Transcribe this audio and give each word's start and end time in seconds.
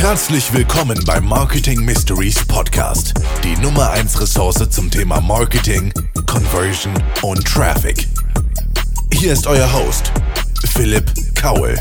Herzlich 0.00 0.50
willkommen 0.54 0.98
beim 1.04 1.26
Marketing 1.26 1.84
Mysteries 1.84 2.42
Podcast, 2.46 3.12
die 3.44 3.54
Nummer 3.60 3.90
1 3.90 4.18
Ressource 4.18 4.66
zum 4.70 4.90
Thema 4.90 5.20
Marketing, 5.20 5.92
Conversion 6.26 6.94
und 7.20 7.46
Traffic. 7.46 8.08
Hier 9.12 9.34
ist 9.34 9.46
euer 9.46 9.70
Host, 9.70 10.10
Philipp 10.72 11.04
Kaul. 11.34 11.76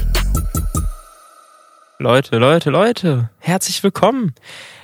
Leute, 1.97 2.38
Leute, 2.38 2.70
Leute, 2.70 3.29
herzlich 3.39 3.82
willkommen. 3.84 4.36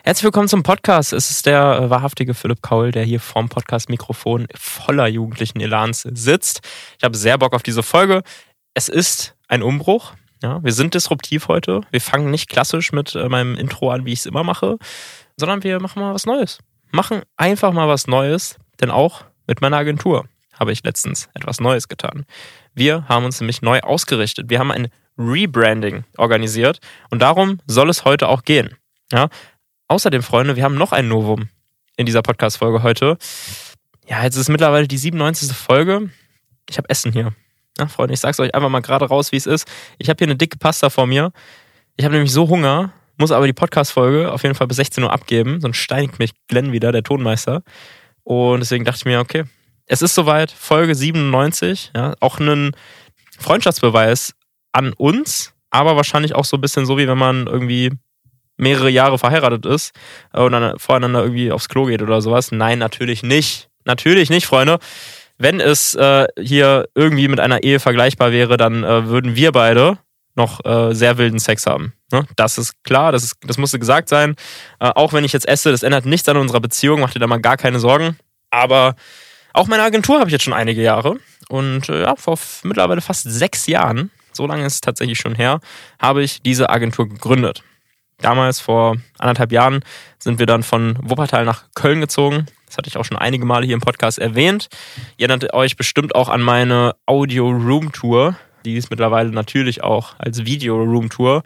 Herzlich 0.06 0.24
willkommen 0.24 0.48
zum 0.48 0.64
Podcast. 0.64 1.12
Es 1.12 1.30
ist 1.30 1.46
der 1.46 1.82
äh, 1.82 1.90
wahrhaftige 1.90 2.34
Philipp 2.34 2.62
Kaul, 2.62 2.92
der 2.92 3.04
hier 3.04 3.20
vorm 3.20 3.50
Podcast-Mikrofon 3.50 4.48
voller 4.56 5.08
jugendlichen 5.08 5.60
Elans 5.60 6.08
sitzt. 6.14 6.62
Ich 6.98 7.04
habe 7.04 7.18
sehr 7.18 7.38
Bock 7.38 7.54
auf 7.54 7.64
diese 7.64 7.84
Folge. 7.84 8.24
Es 8.74 8.88
ist 8.88 9.36
ein 9.50 9.62
Umbruch. 9.62 10.14
Ja, 10.46 10.64
wir 10.64 10.74
sind 10.74 10.94
disruptiv 10.94 11.48
heute. 11.48 11.82
Wir 11.90 12.00
fangen 12.00 12.30
nicht 12.30 12.52
klassisch 12.52 12.92
mit 12.92 13.16
äh, 13.16 13.28
meinem 13.28 13.56
Intro 13.56 13.90
an, 13.90 14.06
wie 14.06 14.14
ich 14.14 14.20
es 14.20 14.26
immer 14.28 14.44
mache, 14.44 14.78
sondern 15.38 15.64
wir 15.64 15.80
machen 15.80 16.00
mal 16.04 16.14
was 16.14 16.28
Neues. 16.28 16.60
Machen 16.92 17.24
einfach 17.36 17.74
mal 17.74 17.88
was 17.88 18.06
Neues, 18.06 18.60
denn 18.80 18.92
auch 18.92 19.24
mit 19.48 19.62
meiner 19.62 19.78
Agentur 19.78 20.26
habe 20.54 20.72
ich 20.72 20.84
letztens 20.84 21.30
etwas 21.34 21.60
Neues 21.60 21.88
getan. 21.88 22.28
Wir 22.76 23.08
haben 23.10 23.26
uns 23.26 23.42
nämlich 23.42 23.64
neu 23.64 23.80
ausgerichtet. 23.80 24.52
Wir 24.52 24.60
haben 24.60 24.70
ein 24.70 24.90
Rebranding 25.18 26.04
organisiert 26.16 26.78
und 27.10 27.24
darum 27.24 27.60
soll 27.66 27.90
es 27.90 28.06
heute 28.06 28.28
auch 28.28 28.44
gehen. 28.44 28.76
Ja? 29.12 29.30
Außerdem, 29.88 30.22
Freunde, 30.22 30.56
wir 30.56 30.64
haben 30.64 30.76
noch 30.76 30.92
ein 30.92 31.08
Novum 31.08 31.50
in 31.98 32.06
dieser 32.06 32.22
Podcast-Folge 32.22 32.84
heute. 32.84 33.18
Ja, 34.08 34.24
jetzt 34.24 34.36
ist 34.36 34.50
mittlerweile 34.50 34.88
die 34.88 35.00
97. 35.00 35.52
Folge. 35.54 36.12
Ich 36.70 36.78
habe 36.78 36.88
Essen 36.88 37.14
hier. 37.14 37.34
Ja, 37.78 37.88
Freunde, 37.88 38.14
ich 38.14 38.20
sag's 38.20 38.40
euch 38.40 38.56
einfach 38.56 38.70
mal 38.70 38.82
gerade 38.82 39.06
raus, 39.06 39.32
wie 39.32 39.38
es 39.38 39.46
ist. 39.46 39.68
Ich 39.98 40.10
habe 40.10 40.18
hier 40.18 40.28
eine 40.28 40.38
dicke 40.38 40.58
Pasta 40.58 40.90
vor 40.90 41.08
mir. 41.08 41.32
Ich 41.98 42.06
habe 42.06 42.14
nämlich 42.14 42.32
so 42.32 42.48
Hunger, 42.48 42.94
muss 43.18 43.32
aber 43.32 43.48
die 43.48 43.54
Podcast-Folge 43.54 44.32
auf 44.32 44.44
jeden 44.44 44.56
Fall 44.56 44.68
bis 44.68 44.78
16 44.78 45.04
Uhr 45.04 45.12
abgeben, 45.12 45.60
sonst 45.62 45.78
steinigt 45.78 46.20
mich 46.20 46.32
Glenn 46.48 46.72
wieder, 46.72 46.92
der 46.92 47.04
Tonmeister. 47.04 47.64
Und 48.24 48.62
deswegen 48.62 48.86
dachte 48.86 49.00
ich 49.00 49.06
mir, 49.06 49.20
okay, 49.20 49.44
es 49.88 50.02
ist 50.02 50.16
soweit, 50.16 50.52
Folge 50.52 50.96
97, 50.96 51.92
ja, 51.96 52.16
auch 52.22 52.40
ein 52.40 52.72
Freundschaftsbeweis 53.38 54.34
an 54.72 54.94
uns, 54.94 55.54
aber 55.70 55.96
wahrscheinlich 55.96 56.34
auch 56.34 56.46
so 56.46 56.58
ein 56.58 56.62
bisschen 56.62 56.86
so, 56.86 56.98
wie 56.98 57.08
wenn 57.08 57.18
man 57.18 57.48
irgendwie 57.48 57.92
mehrere 58.58 58.90
Jahre 58.90 59.18
verheiratet 59.18 59.66
ist 59.66 59.94
und 60.32 60.54
dann 60.54 60.80
voreinander 60.80 61.22
irgendwie 61.22 61.52
aufs 61.52 61.68
Klo 61.68 61.86
geht 61.86 62.02
oder 62.02 62.22
sowas. 62.22 62.52
Nein, 62.52 62.80
natürlich 62.80 63.22
nicht. 63.22 63.70
Natürlich 63.84 64.30
nicht, 64.30 64.46
Freunde 64.46 64.80
wenn 65.38 65.60
es 65.60 65.96
äh, 65.96 66.28
hier 66.40 66.88
irgendwie 66.96 67.28
mit 67.28 67.40
einer 67.40 67.64
Ehe 67.64 67.80
vergleichbar 67.80 68.32
wäre, 68.32 68.58
dann 68.58 68.84
äh, 68.84 69.08
würden 69.08 69.36
wir 69.36 69.52
beide 69.52 69.98
noch 70.36 70.64
äh, 70.66 70.94
sehr 70.94 71.18
wilden 71.18 71.40
Sex 71.40 71.66
haben. 71.66 71.94
Ne? 72.12 72.26
Das 72.36 72.58
ist 72.58 72.84
klar, 72.84 73.12
das, 73.12 73.24
ist, 73.24 73.38
das 73.46 73.58
musste 73.58 73.80
gesagt 73.80 74.10
sein. 74.10 74.36
Äh, 74.80 74.90
auch 74.90 75.14
wenn 75.14 75.24
ich 75.24 75.34
jetzt 75.34 75.48
esse, 75.48 75.72
das 75.72 75.84
ändert 75.84 76.06
nichts 76.06 76.28
an 76.30 76.38
unserer 76.38 76.60
Beziehung, 76.60 77.00
macht 77.00 77.16
dir 77.16 77.20
da 77.20 77.28
mal 77.28 77.40
gar 77.40 77.58
keine 77.58 77.80
Sorgen. 77.80 78.18
Aber 78.52 78.96
auch 79.54 79.68
meine 79.68 79.84
Agentur 79.84 80.20
habe 80.20 80.30
ich 80.30 80.34
jetzt 80.34 80.44
schon 80.44 80.54
einige 80.54 80.82
Jahre. 80.82 81.18
Und 81.50 81.90
äh, 81.90 82.02
ja, 82.02 82.16
vor 82.16 82.38
mittlerweile 82.64 83.02
fast 83.02 83.24
sechs 83.24 83.68
Jahren, 83.68 84.12
so 84.34 84.46
lange 84.46 84.66
ist 84.66 84.76
es 84.76 84.82
tatsächlich 84.82 85.18
schon 85.18 85.36
her, 85.36 85.60
habe 86.00 86.24
ich 86.24 86.42
diese 86.42 86.70
Agentur 86.70 87.08
gegründet. 87.08 87.64
Damals, 88.20 88.60
vor 88.60 88.98
anderthalb 89.18 89.52
Jahren, 89.52 89.82
sind 90.20 90.40
wir 90.40 90.46
dann 90.46 90.64
von 90.64 90.98
Wuppertal 91.02 91.46
nach 91.46 91.66
Köln 91.76 92.02
gezogen. 92.02 92.46
Das 92.66 92.78
hatte 92.78 92.88
ich 92.88 92.98
auch 92.98 93.06
schon 93.06 93.18
einige 93.18 93.46
Male 93.46 93.66
hier 93.66 93.76
im 93.76 93.82
Podcast 93.82 94.20
erwähnt. 94.20 94.70
Ihr 95.18 95.30
erinnert 95.30 95.54
euch 95.54 95.76
bestimmt 95.76 96.16
auch 96.16 96.30
an 96.30 96.42
meine 96.42 96.96
Audio 97.06 97.50
Room 97.50 97.92
Tour, 97.92 98.36
die 98.64 98.78
es 98.78 98.90
mittlerweile 98.90 99.30
natürlich 99.30 99.84
auch 99.84 100.16
als 100.18 100.46
Video 100.46 100.76
Room 100.76 101.10
Tour 101.10 101.44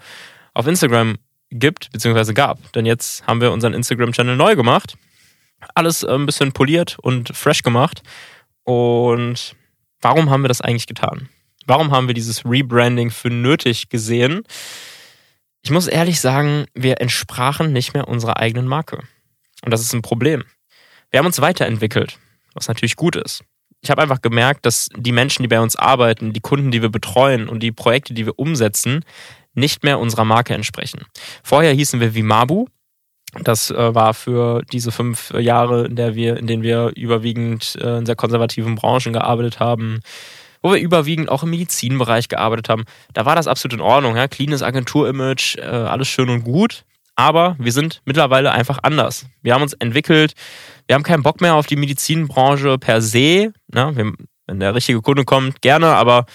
auf 0.53 0.67
Instagram 0.67 1.17
gibt, 1.51 1.91
beziehungsweise 1.91 2.33
gab. 2.33 2.71
Denn 2.73 2.85
jetzt 2.85 3.25
haben 3.27 3.41
wir 3.41 3.51
unseren 3.51 3.73
Instagram-Channel 3.73 4.35
neu 4.35 4.55
gemacht. 4.55 4.95
Alles 5.75 6.03
äh, 6.03 6.13
ein 6.13 6.25
bisschen 6.25 6.51
poliert 6.51 6.97
und 7.01 7.35
fresh 7.35 7.63
gemacht. 7.63 8.01
Und 8.63 9.55
warum 10.01 10.29
haben 10.29 10.43
wir 10.43 10.47
das 10.47 10.61
eigentlich 10.61 10.87
getan? 10.87 11.29
Warum 11.65 11.91
haben 11.91 12.07
wir 12.07 12.13
dieses 12.13 12.45
Rebranding 12.45 13.11
für 13.11 13.29
nötig 13.29 13.89
gesehen? 13.89 14.43
Ich 15.61 15.71
muss 15.71 15.87
ehrlich 15.87 16.19
sagen, 16.19 16.65
wir 16.73 17.01
entsprachen 17.01 17.73
nicht 17.73 17.93
mehr 17.93 18.07
unserer 18.07 18.37
eigenen 18.37 18.67
Marke. 18.67 19.03
Und 19.63 19.71
das 19.71 19.81
ist 19.81 19.93
ein 19.93 20.01
Problem. 20.01 20.43
Wir 21.11 21.19
haben 21.19 21.25
uns 21.25 21.41
weiterentwickelt, 21.41 22.17
was 22.53 22.67
natürlich 22.67 22.95
gut 22.95 23.15
ist. 23.15 23.43
Ich 23.81 23.89
habe 23.89 24.01
einfach 24.01 24.21
gemerkt, 24.21 24.65
dass 24.65 24.89
die 24.95 25.11
Menschen, 25.11 25.43
die 25.43 25.47
bei 25.47 25.59
uns 25.59 25.75
arbeiten, 25.75 26.33
die 26.33 26.41
Kunden, 26.41 26.71
die 26.71 26.81
wir 26.81 26.89
betreuen 26.89 27.47
und 27.47 27.63
die 27.63 27.71
Projekte, 27.71 28.13
die 28.13 28.25
wir 28.25 28.37
umsetzen, 28.37 29.03
nicht 29.53 29.83
mehr 29.83 29.99
unserer 29.99 30.25
Marke 30.25 30.53
entsprechen. 30.53 31.05
Vorher 31.43 31.73
hießen 31.73 31.99
wir 31.99 32.13
Vimabu. 32.13 32.67
Das 33.43 33.69
äh, 33.69 33.95
war 33.95 34.13
für 34.13 34.63
diese 34.71 34.91
fünf 34.91 35.31
Jahre, 35.31 35.85
in, 35.85 35.95
der 35.95 36.15
wir, 36.15 36.37
in 36.37 36.47
denen 36.47 36.63
wir 36.63 36.91
überwiegend 36.95 37.77
äh, 37.79 37.97
in 37.97 38.05
sehr 38.05 38.15
konservativen 38.15 38.75
Branchen 38.75 39.13
gearbeitet 39.13 39.59
haben, 39.59 39.99
wo 40.61 40.71
wir 40.71 40.79
überwiegend 40.79 41.29
auch 41.29 41.43
im 41.43 41.49
Medizinbereich 41.49 42.27
gearbeitet 42.27 42.69
haben. 42.69 42.83
Da 43.13 43.25
war 43.25 43.35
das 43.35 43.47
absolut 43.47 43.73
in 43.73 43.81
Ordnung. 43.81 44.15
Ja? 44.15 44.27
Cleanes 44.27 44.63
Agenturimage, 44.63 45.57
äh, 45.57 45.65
alles 45.65 46.07
schön 46.07 46.29
und 46.29 46.43
gut. 46.43 46.83
Aber 47.15 47.55
wir 47.59 47.71
sind 47.71 48.01
mittlerweile 48.05 48.51
einfach 48.51 48.79
anders. 48.83 49.25
Wir 49.41 49.53
haben 49.53 49.61
uns 49.61 49.73
entwickelt. 49.73 50.33
Wir 50.87 50.95
haben 50.95 51.03
keinen 51.03 51.23
Bock 51.23 51.41
mehr 51.41 51.55
auf 51.55 51.67
die 51.67 51.75
Medizinbranche 51.75 52.77
per 52.77 53.01
se. 53.01 53.53
Ja? 53.73 53.95
Wir, 53.95 54.13
wenn 54.47 54.59
der 54.59 54.75
richtige 54.75 55.01
Kunde 55.01 55.25
kommt, 55.25 55.61
gerne, 55.61 55.95
aber 55.95 56.25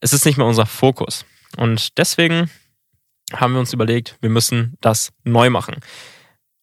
es 0.00 0.12
ist 0.12 0.26
nicht 0.26 0.36
mehr 0.36 0.46
unser 0.46 0.66
Fokus. 0.66 1.24
Und 1.56 1.98
deswegen 1.98 2.50
haben 3.32 3.52
wir 3.52 3.60
uns 3.60 3.72
überlegt, 3.72 4.16
wir 4.20 4.30
müssen 4.30 4.76
das 4.80 5.10
neu 5.24 5.50
machen. 5.50 5.76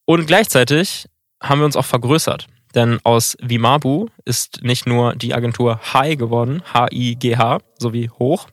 Und 0.06 0.28
gleichzeitig 0.28 1.06
haben 1.42 1.62
wir 1.62 1.66
uns 1.66 1.76
auch 1.76 1.86
vergrößert. 1.86 2.48
Denn 2.76 3.00
aus 3.04 3.36
Vimabu 3.42 4.08
ist 4.26 4.62
nicht 4.62 4.86
nur 4.86 5.16
die 5.16 5.34
Agentur 5.34 5.80
High 5.94 6.18
geworden, 6.18 6.62
H-I-G-H, 6.74 7.60
sowie 7.78 8.10
hoch, 8.10 8.48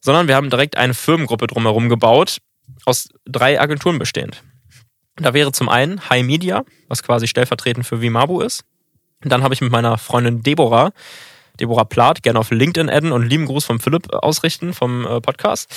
sondern 0.00 0.28
wir 0.28 0.36
haben 0.36 0.50
direkt 0.50 0.76
eine 0.76 0.94
Firmengruppe 0.94 1.46
drumherum 1.46 1.88
gebaut, 1.88 2.38
aus 2.86 3.08
drei 3.26 3.60
Agenturen 3.60 3.98
bestehend. 3.98 4.42
Da 5.16 5.34
wäre 5.34 5.52
zum 5.52 5.68
einen 5.68 6.08
High 6.08 6.24
Media, 6.24 6.64
was 6.88 7.02
quasi 7.02 7.26
stellvertretend 7.26 7.86
für 7.86 8.00
Vimabu 8.00 8.40
ist. 8.40 8.64
Dann 9.20 9.42
habe 9.42 9.54
ich 9.54 9.60
mit 9.60 9.70
meiner 9.70 9.98
Freundin 9.98 10.42
Deborah, 10.42 10.92
Deborah 11.60 11.84
Plath, 11.84 12.22
gerne 12.22 12.38
auf 12.38 12.50
LinkedIn 12.50 12.88
adden 12.88 13.12
und 13.12 13.28
lieben 13.28 13.46
Gruß 13.46 13.64
vom 13.64 13.78
Philipp 13.78 14.12
ausrichten 14.12 14.72
vom 14.72 15.06
äh, 15.06 15.20
Podcast, 15.20 15.70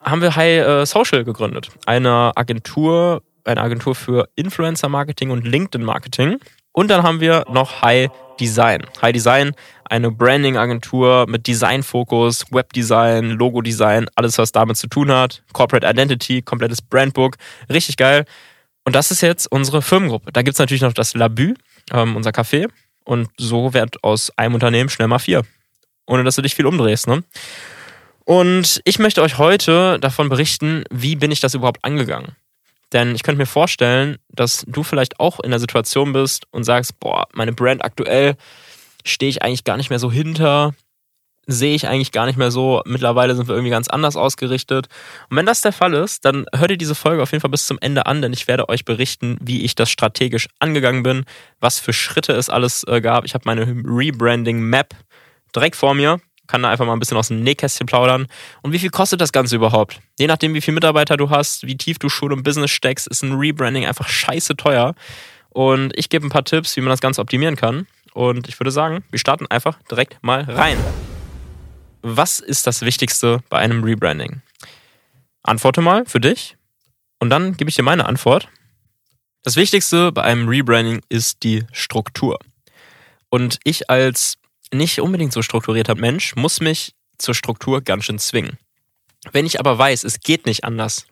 haben 0.00 0.22
wir 0.22 0.36
High 0.36 0.66
äh, 0.66 0.86
Social 0.86 1.24
gegründet. 1.24 1.70
Eine 1.86 2.32
Agentur, 2.36 3.22
eine 3.44 3.60
Agentur 3.60 3.96
für 3.96 4.28
Influencer 4.36 4.88
Marketing 4.88 5.30
und 5.30 5.44
LinkedIn 5.44 5.84
Marketing 5.84 6.38
und 6.78 6.86
dann 6.86 7.02
haben 7.02 7.20
wir 7.20 7.44
noch 7.50 7.82
High 7.82 8.08
Design. 8.38 8.86
High 9.02 9.12
Design, 9.12 9.50
eine 9.86 10.12
Branding-Agentur 10.12 11.26
mit 11.28 11.48
Design-Fokus, 11.48 12.44
Webdesign, 12.52 13.30
Logo-Design, 13.30 14.06
alles, 14.14 14.38
was 14.38 14.52
damit 14.52 14.76
zu 14.76 14.86
tun 14.86 15.10
hat. 15.10 15.42
Corporate 15.52 15.84
Identity, 15.84 16.40
komplettes 16.40 16.80
Brandbook. 16.80 17.36
Richtig 17.68 17.96
geil. 17.96 18.26
Und 18.84 18.94
das 18.94 19.10
ist 19.10 19.22
jetzt 19.22 19.50
unsere 19.50 19.82
Firmengruppe. 19.82 20.30
Da 20.30 20.42
gibt 20.42 20.54
es 20.54 20.60
natürlich 20.60 20.82
noch 20.82 20.92
das 20.92 21.14
Labü, 21.14 21.54
ähm, 21.90 22.14
unser 22.14 22.30
Café. 22.30 22.68
Und 23.04 23.28
so 23.36 23.74
wird 23.74 24.04
aus 24.04 24.30
einem 24.36 24.54
Unternehmen 24.54 24.88
schnell 24.88 25.08
mal 25.08 25.18
vier. 25.18 25.42
Ohne 26.06 26.22
dass 26.22 26.36
du 26.36 26.42
dich 26.42 26.54
viel 26.54 26.66
umdrehst, 26.66 27.08
ne? 27.08 27.24
Und 28.24 28.80
ich 28.84 29.00
möchte 29.00 29.22
euch 29.22 29.36
heute 29.38 29.98
davon 29.98 30.28
berichten, 30.28 30.84
wie 30.90 31.16
bin 31.16 31.32
ich 31.32 31.40
das 31.40 31.54
überhaupt 31.54 31.84
angegangen. 31.84 32.36
Denn 32.92 33.14
ich 33.14 33.22
könnte 33.22 33.38
mir 33.38 33.46
vorstellen, 33.46 34.16
dass 34.30 34.64
du 34.66 34.82
vielleicht 34.82 35.20
auch 35.20 35.40
in 35.40 35.50
der 35.50 35.60
Situation 35.60 36.12
bist 36.12 36.46
und 36.50 36.64
sagst, 36.64 36.98
boah, 37.00 37.26
meine 37.34 37.52
Brand 37.52 37.84
aktuell 37.84 38.36
stehe 39.04 39.30
ich 39.30 39.42
eigentlich 39.42 39.64
gar 39.64 39.76
nicht 39.76 39.90
mehr 39.90 39.98
so 39.98 40.10
hinter, 40.10 40.74
sehe 41.46 41.74
ich 41.74 41.88
eigentlich 41.88 42.12
gar 42.12 42.26
nicht 42.26 42.38
mehr 42.38 42.50
so. 42.50 42.82
Mittlerweile 42.86 43.34
sind 43.34 43.48
wir 43.48 43.54
irgendwie 43.54 43.70
ganz 43.70 43.88
anders 43.88 44.16
ausgerichtet. 44.16 44.88
Und 45.30 45.36
wenn 45.36 45.46
das 45.46 45.62
der 45.62 45.72
Fall 45.72 45.94
ist, 45.94 46.24
dann 46.24 46.46
hört 46.54 46.70
ihr 46.70 46.76
diese 46.76 46.94
Folge 46.94 47.22
auf 47.22 47.32
jeden 47.32 47.40
Fall 47.40 47.50
bis 47.50 47.66
zum 47.66 47.78
Ende 47.80 48.06
an, 48.06 48.22
denn 48.22 48.32
ich 48.32 48.48
werde 48.48 48.68
euch 48.68 48.84
berichten, 48.84 49.38
wie 49.40 49.64
ich 49.64 49.74
das 49.74 49.90
strategisch 49.90 50.48
angegangen 50.58 51.02
bin, 51.02 51.24
was 51.60 51.80
für 51.80 51.92
Schritte 51.92 52.32
es 52.32 52.50
alles 52.50 52.84
äh, 52.84 53.00
gab. 53.00 53.24
Ich 53.24 53.34
habe 53.34 53.44
meine 53.46 53.66
Rebranding 53.66 54.60
Map 54.60 54.94
direkt 55.54 55.76
vor 55.76 55.94
mir 55.94 56.20
kann 56.48 56.62
da 56.62 56.70
einfach 56.70 56.86
mal 56.86 56.94
ein 56.94 56.98
bisschen 56.98 57.16
aus 57.16 57.28
dem 57.28 57.42
Nähkästchen 57.42 57.86
plaudern. 57.86 58.26
Und 58.62 58.72
wie 58.72 58.78
viel 58.78 58.90
kostet 58.90 59.20
das 59.20 59.32
Ganze 59.32 59.54
überhaupt? 59.54 60.00
Je 60.18 60.26
nachdem, 60.26 60.54
wie 60.54 60.60
viele 60.60 60.74
Mitarbeiter 60.74 61.16
du 61.16 61.30
hast, 61.30 61.66
wie 61.66 61.76
tief 61.76 61.98
du 61.98 62.08
schon 62.08 62.32
im 62.32 62.42
Business 62.42 62.70
steckst, 62.70 63.06
ist 63.06 63.22
ein 63.22 63.34
Rebranding 63.34 63.86
einfach 63.86 64.08
scheiße 64.08 64.56
teuer. 64.56 64.94
Und 65.50 65.96
ich 65.96 66.08
gebe 66.08 66.26
ein 66.26 66.30
paar 66.30 66.44
Tipps, 66.44 66.76
wie 66.76 66.80
man 66.80 66.90
das 66.90 67.00
Ganze 67.00 67.20
optimieren 67.20 67.56
kann. 67.56 67.86
Und 68.14 68.48
ich 68.48 68.58
würde 68.58 68.70
sagen, 68.70 69.04
wir 69.10 69.18
starten 69.18 69.46
einfach 69.46 69.78
direkt 69.90 70.18
mal 70.22 70.42
rein. 70.42 70.78
Was 72.02 72.40
ist 72.40 72.66
das 72.66 72.82
Wichtigste 72.82 73.40
bei 73.48 73.58
einem 73.58 73.84
Rebranding? 73.84 74.40
Antworte 75.42 75.80
mal 75.80 76.04
für 76.06 76.20
dich 76.20 76.56
und 77.20 77.30
dann 77.30 77.56
gebe 77.56 77.70
ich 77.70 77.76
dir 77.76 77.82
meine 77.82 78.06
Antwort. 78.06 78.48
Das 79.42 79.56
Wichtigste 79.56 80.12
bei 80.12 80.22
einem 80.22 80.48
Rebranding 80.48 81.00
ist 81.08 81.42
die 81.42 81.64
Struktur. 81.72 82.38
Und 83.30 83.58
ich 83.64 83.90
als 83.90 84.38
nicht 84.72 85.00
unbedingt 85.00 85.32
so 85.32 85.42
strukturierter 85.42 85.94
Mensch 85.94 86.36
muss 86.36 86.60
mich 86.60 86.94
zur 87.18 87.34
Struktur 87.34 87.82
ganz 87.82 88.04
schön 88.04 88.18
zwingen. 88.18 88.58
Wenn 89.32 89.46
ich 89.46 89.58
aber 89.58 89.78
weiß, 89.78 90.04
es 90.04 90.20
geht 90.20 90.46
nicht 90.46 90.64
anders, 90.64 91.06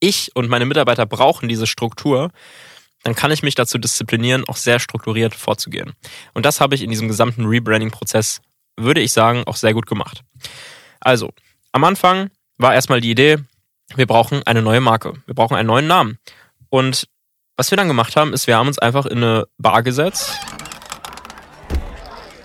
ich 0.00 0.34
und 0.34 0.48
meine 0.48 0.66
Mitarbeiter 0.66 1.06
brauchen 1.06 1.48
diese 1.48 1.66
Struktur, 1.66 2.30
dann 3.02 3.14
kann 3.14 3.30
ich 3.30 3.42
mich 3.42 3.54
dazu 3.54 3.78
disziplinieren, 3.78 4.44
auch 4.46 4.56
sehr 4.56 4.78
strukturiert 4.78 5.34
vorzugehen. 5.34 5.94
Und 6.34 6.46
das 6.46 6.60
habe 6.60 6.74
ich 6.74 6.82
in 6.82 6.90
diesem 6.90 7.08
gesamten 7.08 7.46
Rebranding-Prozess, 7.46 8.40
würde 8.76 9.00
ich 9.00 9.12
sagen, 9.12 9.44
auch 9.46 9.56
sehr 9.56 9.74
gut 9.74 9.86
gemacht. 9.86 10.22
Also, 11.00 11.32
am 11.72 11.84
Anfang 11.84 12.30
war 12.56 12.74
erstmal 12.74 13.00
die 13.00 13.10
Idee, 13.10 13.38
wir 13.94 14.06
brauchen 14.06 14.42
eine 14.46 14.62
neue 14.62 14.80
Marke, 14.80 15.14
wir 15.26 15.34
brauchen 15.34 15.56
einen 15.56 15.68
neuen 15.68 15.86
Namen. 15.86 16.18
Und 16.70 17.08
was 17.56 17.70
wir 17.70 17.76
dann 17.76 17.88
gemacht 17.88 18.16
haben, 18.16 18.32
ist, 18.32 18.46
wir 18.46 18.56
haben 18.56 18.68
uns 18.68 18.78
einfach 18.78 19.06
in 19.06 19.18
eine 19.18 19.46
Bar 19.58 19.82
gesetzt, 19.82 20.38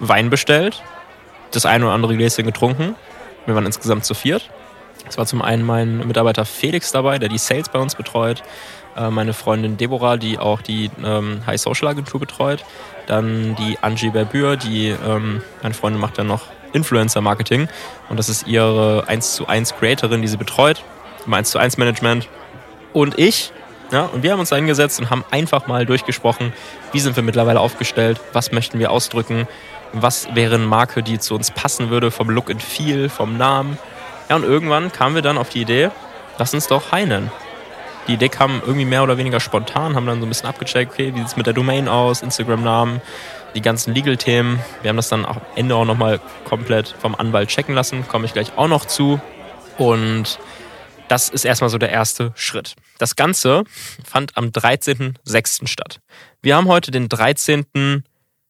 Wein 0.10 0.30
bestellt, 0.30 0.84
das 1.52 1.66
eine 1.66 1.86
oder 1.86 1.94
andere 1.94 2.16
Gläschen 2.16 2.46
getrunken. 2.46 2.96
Wir 3.46 3.56
waren 3.56 3.66
insgesamt 3.66 4.06
zu 4.06 4.14
viert. 4.14 4.50
Es 5.08 5.18
war 5.18 5.26
zum 5.26 5.42
einen 5.42 5.66
mein 5.66 6.08
Mitarbeiter 6.08 6.46
Felix 6.46 6.92
dabei, 6.92 7.20
der 7.20 7.30
die 7.30 7.38
Sales 7.38 7.70
bei 7.70 7.80
uns 7.80 7.96
betreut. 7.96 8.42
Äh, 8.96 9.10
meine 9.10 9.34
Freundin 9.34 9.78
Deborah, 9.78 10.18
die 10.18 10.40
auch 10.40 10.62
die 10.62 10.90
ähm, 11.04 11.42
High 11.46 11.60
Social 11.60 11.88
Agentur 11.90 12.20
betreut. 12.20 12.64
Dann 13.08 13.56
die 13.56 13.78
Angie 13.82 14.10
Berbür, 14.10 14.56
die 14.56 14.90
ähm, 14.90 15.42
meine 15.62 15.74
Freundin 15.74 16.00
macht 16.00 16.18
dann 16.18 16.28
noch 16.28 16.44
Influencer 16.72 17.22
Marketing. 17.22 17.68
Und 18.10 18.18
das 18.18 18.30
ist 18.30 18.48
ihre 18.48 19.08
1 19.08 19.36
zu 19.36 19.48
1 19.48 19.76
Creatorin, 19.76 20.22
die 20.22 20.28
sie 20.28 20.38
betreut. 20.38 20.84
Im 21.26 21.34
1 21.34 21.52
zu 21.52 21.60
1 21.60 21.78
Management. 21.78 22.28
Und 22.94 23.20
ich. 23.20 23.52
Ja, 23.92 24.04
und 24.06 24.24
wir 24.24 24.32
haben 24.32 24.40
uns 24.40 24.52
eingesetzt 24.52 25.00
und 25.00 25.12
haben 25.12 25.24
einfach 25.30 25.68
mal 25.68 25.86
durchgesprochen, 25.86 26.52
wie 26.94 27.00
sind 27.00 27.16
wir 27.16 27.22
mittlerweile 27.22 27.60
aufgestellt, 27.60 28.20
was 28.32 28.52
möchten 28.52 28.80
wir 28.80 28.90
ausdrücken, 28.90 29.48
was 29.94 30.28
wäre 30.36 30.56
eine 30.56 30.66
Marke, 30.66 31.04
die 31.04 31.20
zu 31.20 31.36
uns 31.36 31.52
passen 31.52 31.90
würde, 31.90 32.12
vom 32.12 32.30
Look 32.30 32.50
and 32.50 32.62
Feel, 32.62 33.10
vom 33.10 33.38
Namen. 33.38 33.78
Ja, 34.30 34.36
und 34.36 34.44
irgendwann 34.44 34.92
kamen 34.92 35.16
wir 35.16 35.22
dann 35.22 35.38
auf 35.38 35.50
die 35.50 35.62
Idee, 35.62 35.90
lass 36.38 36.54
uns 36.54 36.68
doch 36.68 36.92
Hai 36.92 37.06
nennen. 37.06 37.32
Die 38.08 38.14
Idee 38.14 38.30
kam 38.30 38.62
irgendwie 38.66 38.86
mehr 38.86 39.04
oder 39.04 39.18
weniger 39.18 39.40
spontan, 39.40 39.96
haben 39.96 40.06
dann 40.06 40.20
so 40.20 40.26
ein 40.26 40.30
bisschen 40.30 40.50
abgecheckt, 40.50 40.92
okay, 40.92 41.14
wie 41.14 41.20
sieht 41.20 41.28
es 41.28 41.38
mit 41.38 41.46
der 41.46 41.54
Domain 41.54 41.88
aus, 41.88 42.22
Instagram-Namen, 42.22 43.02
die 43.56 43.62
ganzen 43.62 43.94
Legal-Themen. 43.94 44.60
Wir 44.82 44.90
haben 44.90 44.98
das 44.98 45.10
dann 45.10 45.26
am 45.26 45.40
Ende 45.56 45.76
auch 45.76 45.86
nochmal 45.86 46.20
komplett 46.44 46.94
vom 47.00 47.16
Anwalt 47.16 47.50
checken 47.50 47.76
lassen, 47.76 48.06
komme 48.08 48.26
ich 48.26 48.34
gleich 48.34 48.58
auch 48.58 48.68
noch 48.68 48.86
zu. 48.86 49.22
Und 49.78 50.40
das 51.08 51.30
ist 51.30 51.46
erstmal 51.46 51.70
so 51.70 51.78
der 51.78 51.92
erste 51.92 52.34
Schritt. 52.36 52.76
Das 52.98 53.16
Ganze 53.16 53.64
fand 54.04 54.36
am 54.38 54.48
13.06. 54.48 55.68
statt. 55.68 56.00
Wir 56.42 56.56
haben 56.56 56.68
heute 56.68 56.92
den 56.92 57.08
13. 57.08 58.04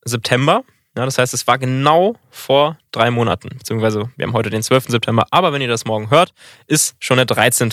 September 0.04 0.64
ja, 0.96 1.06
das 1.06 1.18
heißt, 1.18 1.34
es 1.34 1.48
war 1.48 1.58
genau 1.58 2.16
vor 2.30 2.78
drei 2.92 3.10
Monaten, 3.10 3.50
beziehungsweise 3.58 4.12
wir 4.16 4.28
haben 4.28 4.34
heute 4.34 4.50
den 4.50 4.62
12. 4.62 4.86
September, 4.90 5.26
aber 5.32 5.52
wenn 5.52 5.62
ihr 5.62 5.68
das 5.68 5.86
morgen 5.86 6.10
hört, 6.10 6.34
ist 6.68 6.96
schon 7.00 7.18
der 7.18 7.26
13. 7.26 7.72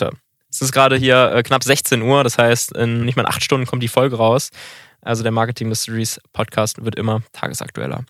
Es 0.51 0.61
ist 0.61 0.73
gerade 0.73 0.97
hier 0.97 1.33
äh, 1.33 1.43
knapp 1.43 1.63
16 1.63 2.03
Uhr, 2.03 2.25
das 2.25 2.39
heißt, 2.39 2.73
in 2.73 3.05
nicht 3.05 3.17
mal 3.17 3.27
acht 3.27 3.45
Stunden 3.45 3.67
kommt 3.67 3.83
die 3.83 3.89
Folge 3.89 4.17
raus. 4.17 4.51
Also 5.03 5.23
der 5.23 5.33
Marketing 5.33 5.69
Mysteries 5.69 6.21
Podcast 6.33 6.85
wird 6.85 6.97
immer 6.97 7.23
tagesaktueller. 7.33 8.05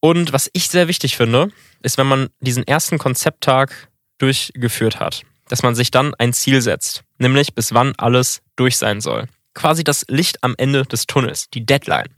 Und 0.00 0.32
was 0.32 0.48
ich 0.52 0.68
sehr 0.68 0.88
wichtig 0.88 1.16
finde, 1.16 1.50
ist, 1.82 1.98
wenn 1.98 2.06
man 2.06 2.28
diesen 2.40 2.66
ersten 2.66 2.98
Konzepttag 2.98 3.88
durchgeführt 4.18 5.00
hat, 5.00 5.22
dass 5.48 5.62
man 5.62 5.74
sich 5.74 5.90
dann 5.90 6.14
ein 6.14 6.32
Ziel 6.32 6.62
setzt, 6.62 7.02
nämlich 7.18 7.54
bis 7.54 7.74
wann 7.74 7.94
alles 7.96 8.42
durch 8.56 8.76
sein 8.76 9.00
soll. 9.00 9.26
Quasi 9.54 9.84
das 9.84 10.04
Licht 10.08 10.42
am 10.44 10.54
Ende 10.58 10.84
des 10.84 11.06
Tunnels, 11.06 11.48
die 11.50 11.64
Deadline. 11.64 12.08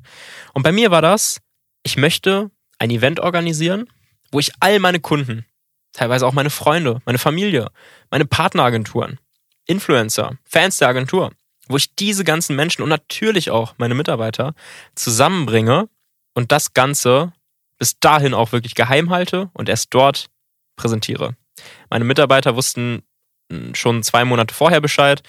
Und 0.55 0.63
bei 0.63 0.73
mir 0.73 0.91
war 0.91 1.03
das, 1.03 1.41
ich 1.83 1.97
möchte 1.97 2.51
ein 2.79 2.91
Event 2.91 3.21
organisieren, 3.21 3.89
wo 4.31 4.39
ich 4.39 4.53
all 4.61 4.79
meine 4.79 5.01
Kunden, 5.01 5.45
teilweise 5.93 6.27
auch 6.27 6.33
meine 6.33 6.51
Freunde, 6.51 7.01
meine 7.05 7.19
Familie, 7.19 7.71
meine 8.11 8.27
Partneragenturen, 8.27 9.19
Influencer, 9.67 10.37
Fans 10.45 10.79
der 10.79 10.89
Agentur, 10.89 11.33
wo 11.69 11.77
ich 11.77 11.95
diese 11.95 12.25
ganzen 12.25 12.57
Menschen 12.57 12.83
und 12.83 12.89
natürlich 12.89 13.51
auch 13.51 13.75
meine 13.79 13.95
Mitarbeiter 13.95 14.55
zusammenbringe 14.95 15.89
und 16.35 16.53
das 16.53 16.75
Ganze 16.75 17.33
bis 17.79 17.99
dahin 18.01 18.35
auch 18.35 18.53
wirklich 18.53 18.75
geheim 18.75 19.11
halte 19.11 19.51
und 19.53 19.69
erst 19.69 19.95
dort 19.95 20.27
präsentiere. 20.77 21.37
Meine 21.91 22.05
Mitarbeiter 22.05 22.57
wussten 22.57 23.03
hm, 23.51 23.75
schon 23.75 24.03
zwei 24.03 24.25
Monate 24.25 24.55
vorher 24.55 24.81
Bescheid, 24.81 25.23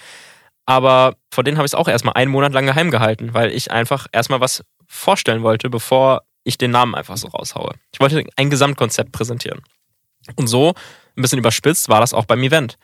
aber 0.66 1.16
vor 1.32 1.44
denen 1.44 1.56
habe 1.58 1.66
ich 1.66 1.70
es 1.70 1.74
auch 1.74 1.88
erstmal 1.88 2.14
einen 2.14 2.30
Monat 2.30 2.52
lang 2.52 2.66
geheim 2.66 2.90
gehalten, 2.90 3.34
weil 3.34 3.52
ich 3.52 3.70
einfach 3.70 4.06
erstmal 4.12 4.40
was 4.40 4.64
vorstellen 4.86 5.42
wollte, 5.42 5.70
bevor 5.70 6.22
ich 6.44 6.58
den 6.58 6.70
Namen 6.70 6.94
einfach 6.94 7.16
so 7.16 7.28
raushaue. 7.28 7.74
Ich 7.92 8.00
wollte 8.00 8.24
ein 8.36 8.50
Gesamtkonzept 8.50 9.12
präsentieren. 9.12 9.62
Und 10.36 10.48
so, 10.48 10.74
ein 11.16 11.22
bisschen 11.22 11.38
überspitzt, 11.38 11.88
war 11.88 12.00
das 12.00 12.14
auch 12.14 12.24
beim 12.24 12.42
Event. 12.42 12.78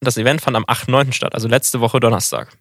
Das 0.00 0.16
Event 0.16 0.40
fand 0.40 0.56
am 0.56 0.64
8.9. 0.64 1.12
statt, 1.12 1.34
also 1.34 1.48
letzte 1.48 1.80
Woche 1.80 2.00
Donnerstag. 2.00 2.56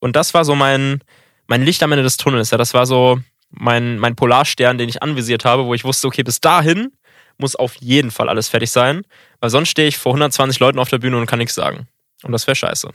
Und 0.00 0.16
das 0.16 0.34
war 0.34 0.44
so 0.44 0.54
mein, 0.54 1.00
mein 1.46 1.62
Licht 1.62 1.82
am 1.82 1.92
Ende 1.92 2.02
des 2.02 2.16
Tunnels. 2.16 2.50
Ja, 2.50 2.58
das 2.58 2.74
war 2.74 2.86
so 2.86 3.20
mein, 3.50 3.98
mein 3.98 4.16
Polarstern, 4.16 4.78
den 4.78 4.88
ich 4.88 5.02
anvisiert 5.02 5.44
habe, 5.44 5.66
wo 5.66 5.74
ich 5.74 5.84
wusste, 5.84 6.06
okay, 6.06 6.22
bis 6.22 6.40
dahin 6.40 6.92
muss 7.38 7.56
auf 7.56 7.74
jeden 7.76 8.10
Fall 8.10 8.28
alles 8.28 8.48
fertig 8.48 8.70
sein, 8.70 9.02
weil 9.40 9.50
sonst 9.50 9.70
stehe 9.70 9.88
ich 9.88 9.98
vor 9.98 10.12
120 10.12 10.60
Leuten 10.60 10.78
auf 10.78 10.88
der 10.88 10.98
Bühne 10.98 11.18
und 11.18 11.26
kann 11.26 11.38
nichts 11.38 11.54
sagen. 11.54 11.88
Und 12.22 12.32
das 12.32 12.46
wäre 12.46 12.54
scheiße. 12.54 12.90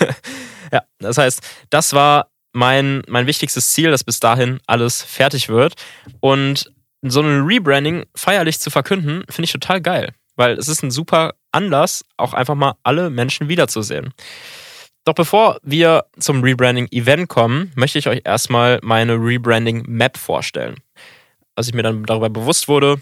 ja, 0.72 0.82
das 0.98 1.18
heißt, 1.18 1.40
das 1.68 1.92
war 1.92 2.29
mein, 2.52 3.02
mein 3.08 3.26
wichtigstes 3.26 3.72
Ziel, 3.72 3.90
dass 3.90 4.04
bis 4.04 4.20
dahin 4.20 4.60
alles 4.66 5.02
fertig 5.02 5.48
wird. 5.48 5.74
Und 6.20 6.72
so 7.02 7.20
ein 7.20 7.42
Rebranding 7.42 8.04
feierlich 8.14 8.60
zu 8.60 8.70
verkünden, 8.70 9.24
finde 9.28 9.44
ich 9.44 9.52
total 9.52 9.80
geil. 9.80 10.12
Weil 10.36 10.58
es 10.58 10.68
ist 10.68 10.82
ein 10.82 10.90
super 10.90 11.34
Anlass, 11.52 12.04
auch 12.16 12.34
einfach 12.34 12.54
mal 12.54 12.74
alle 12.82 13.10
Menschen 13.10 13.48
wiederzusehen. 13.48 14.12
Doch 15.04 15.14
bevor 15.14 15.58
wir 15.62 16.04
zum 16.18 16.42
Rebranding-Event 16.42 17.28
kommen, 17.28 17.72
möchte 17.74 17.98
ich 17.98 18.06
euch 18.06 18.22
erstmal 18.24 18.78
meine 18.82 19.14
Rebranding-Map 19.14 20.18
vorstellen. 20.18 20.76
Als 21.56 21.68
ich 21.68 21.74
mir 21.74 21.82
dann 21.82 22.04
darüber 22.04 22.28
bewusst 22.28 22.68
wurde, 22.68 23.00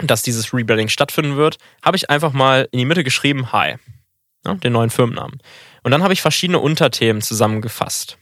dass 0.00 0.22
dieses 0.22 0.54
Rebranding 0.54 0.88
stattfinden 0.88 1.36
wird, 1.36 1.58
habe 1.82 1.96
ich 1.96 2.08
einfach 2.08 2.32
mal 2.32 2.68
in 2.70 2.78
die 2.78 2.84
Mitte 2.84 3.02
geschrieben, 3.02 3.52
Hi, 3.52 3.76
ja, 4.46 4.54
den 4.54 4.72
neuen 4.72 4.90
Firmennamen. 4.90 5.40
Und 5.82 5.90
dann 5.90 6.02
habe 6.02 6.12
ich 6.12 6.22
verschiedene 6.22 6.60
Unterthemen 6.60 7.20
zusammengefasst. 7.20 8.16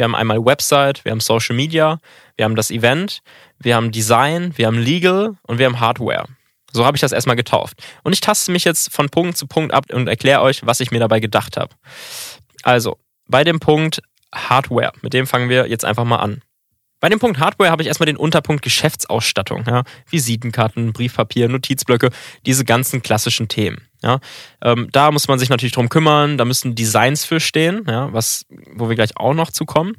Wir 0.00 0.04
haben 0.04 0.14
einmal 0.14 0.42
Website, 0.42 1.04
wir 1.04 1.12
haben 1.12 1.20
Social 1.20 1.54
Media, 1.54 1.98
wir 2.34 2.46
haben 2.46 2.56
das 2.56 2.70
Event, 2.70 3.20
wir 3.58 3.76
haben 3.76 3.92
Design, 3.92 4.56
wir 4.56 4.66
haben 4.66 4.78
Legal 4.78 5.36
und 5.42 5.58
wir 5.58 5.66
haben 5.66 5.78
Hardware. 5.78 6.24
So 6.72 6.86
habe 6.86 6.96
ich 6.96 7.02
das 7.02 7.12
erstmal 7.12 7.36
getauft. 7.36 7.76
Und 8.02 8.14
ich 8.14 8.22
taste 8.22 8.50
mich 8.50 8.64
jetzt 8.64 8.94
von 8.94 9.10
Punkt 9.10 9.36
zu 9.36 9.46
Punkt 9.46 9.74
ab 9.74 9.92
und 9.92 10.08
erkläre 10.08 10.40
euch, 10.40 10.64
was 10.64 10.80
ich 10.80 10.90
mir 10.90 11.00
dabei 11.00 11.20
gedacht 11.20 11.58
habe. 11.58 11.74
Also, 12.62 12.96
bei 13.28 13.44
dem 13.44 13.60
Punkt 13.60 14.00
Hardware, 14.34 14.92
mit 15.02 15.12
dem 15.12 15.26
fangen 15.26 15.50
wir 15.50 15.68
jetzt 15.68 15.84
einfach 15.84 16.04
mal 16.04 16.16
an. 16.16 16.40
Bei 17.00 17.10
dem 17.10 17.18
Punkt 17.18 17.38
Hardware 17.38 17.70
habe 17.70 17.82
ich 17.82 17.88
erstmal 17.88 18.06
den 18.06 18.16
Unterpunkt 18.16 18.62
Geschäftsausstattung, 18.62 19.64
ja, 19.66 19.82
Visitenkarten, 20.08 20.94
Briefpapier, 20.94 21.50
Notizblöcke, 21.50 22.08
diese 22.46 22.64
ganzen 22.64 23.02
klassischen 23.02 23.48
Themen. 23.48 23.89
Ja, 24.02 24.20
ähm, 24.62 24.88
da 24.92 25.10
muss 25.10 25.28
man 25.28 25.38
sich 25.38 25.50
natürlich 25.50 25.74
drum 25.74 25.88
kümmern, 25.90 26.38
da 26.38 26.44
müssen 26.44 26.74
Designs 26.74 27.24
für 27.24 27.38
stehen, 27.38 27.84
ja, 27.86 28.12
was, 28.12 28.46
wo 28.74 28.88
wir 28.88 28.96
gleich 28.96 29.16
auch 29.16 29.34
noch 29.34 29.50
zu 29.50 29.66
kommen. 29.66 29.94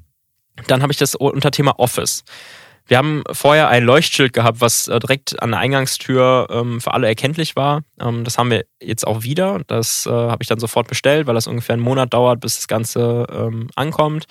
Dann 0.67 0.81
habe 0.81 0.91
ich 0.91 0.98
das 0.98 1.15
Unterthema 1.15 1.75
Office. 1.77 2.24
Wir 2.88 2.98
haben 2.98 3.24
vorher 3.31 3.70
ein 3.70 3.84
Leuchtschild 3.84 4.34
gehabt, 4.34 4.60
was 4.60 4.88
äh, 4.88 5.00
direkt 5.00 5.41
an 5.41 5.51
der 5.51 5.60
Eingangstür 5.60 6.48
ähm, 6.50 6.81
für 6.81 6.93
alle 6.93 7.08
erkenntlich 7.08 7.55
war. 7.55 7.84
Ähm, 8.00 8.24
das 8.24 8.38
haben 8.38 8.51
wir 8.51 8.65
jetzt 8.81 9.08
auch 9.08 9.24
wieder. 9.24 9.62
Das 9.67 10.05
äh, 10.08 10.10
habe 10.10 10.41
ich 10.41 10.48
dann 10.48 10.60
sofort 10.60 10.88
bestellt, 10.88 11.27
weil 11.27 11.36
das 11.36 11.48
ungefähr 11.48 11.74
einen 11.74 11.84
Monat 11.84 12.13
dauert, 12.13 12.41
bis 12.41 12.58
das 12.58 12.67
Ganze 12.67 13.27
ähm, 13.31 13.70
ankommt. 13.75 14.25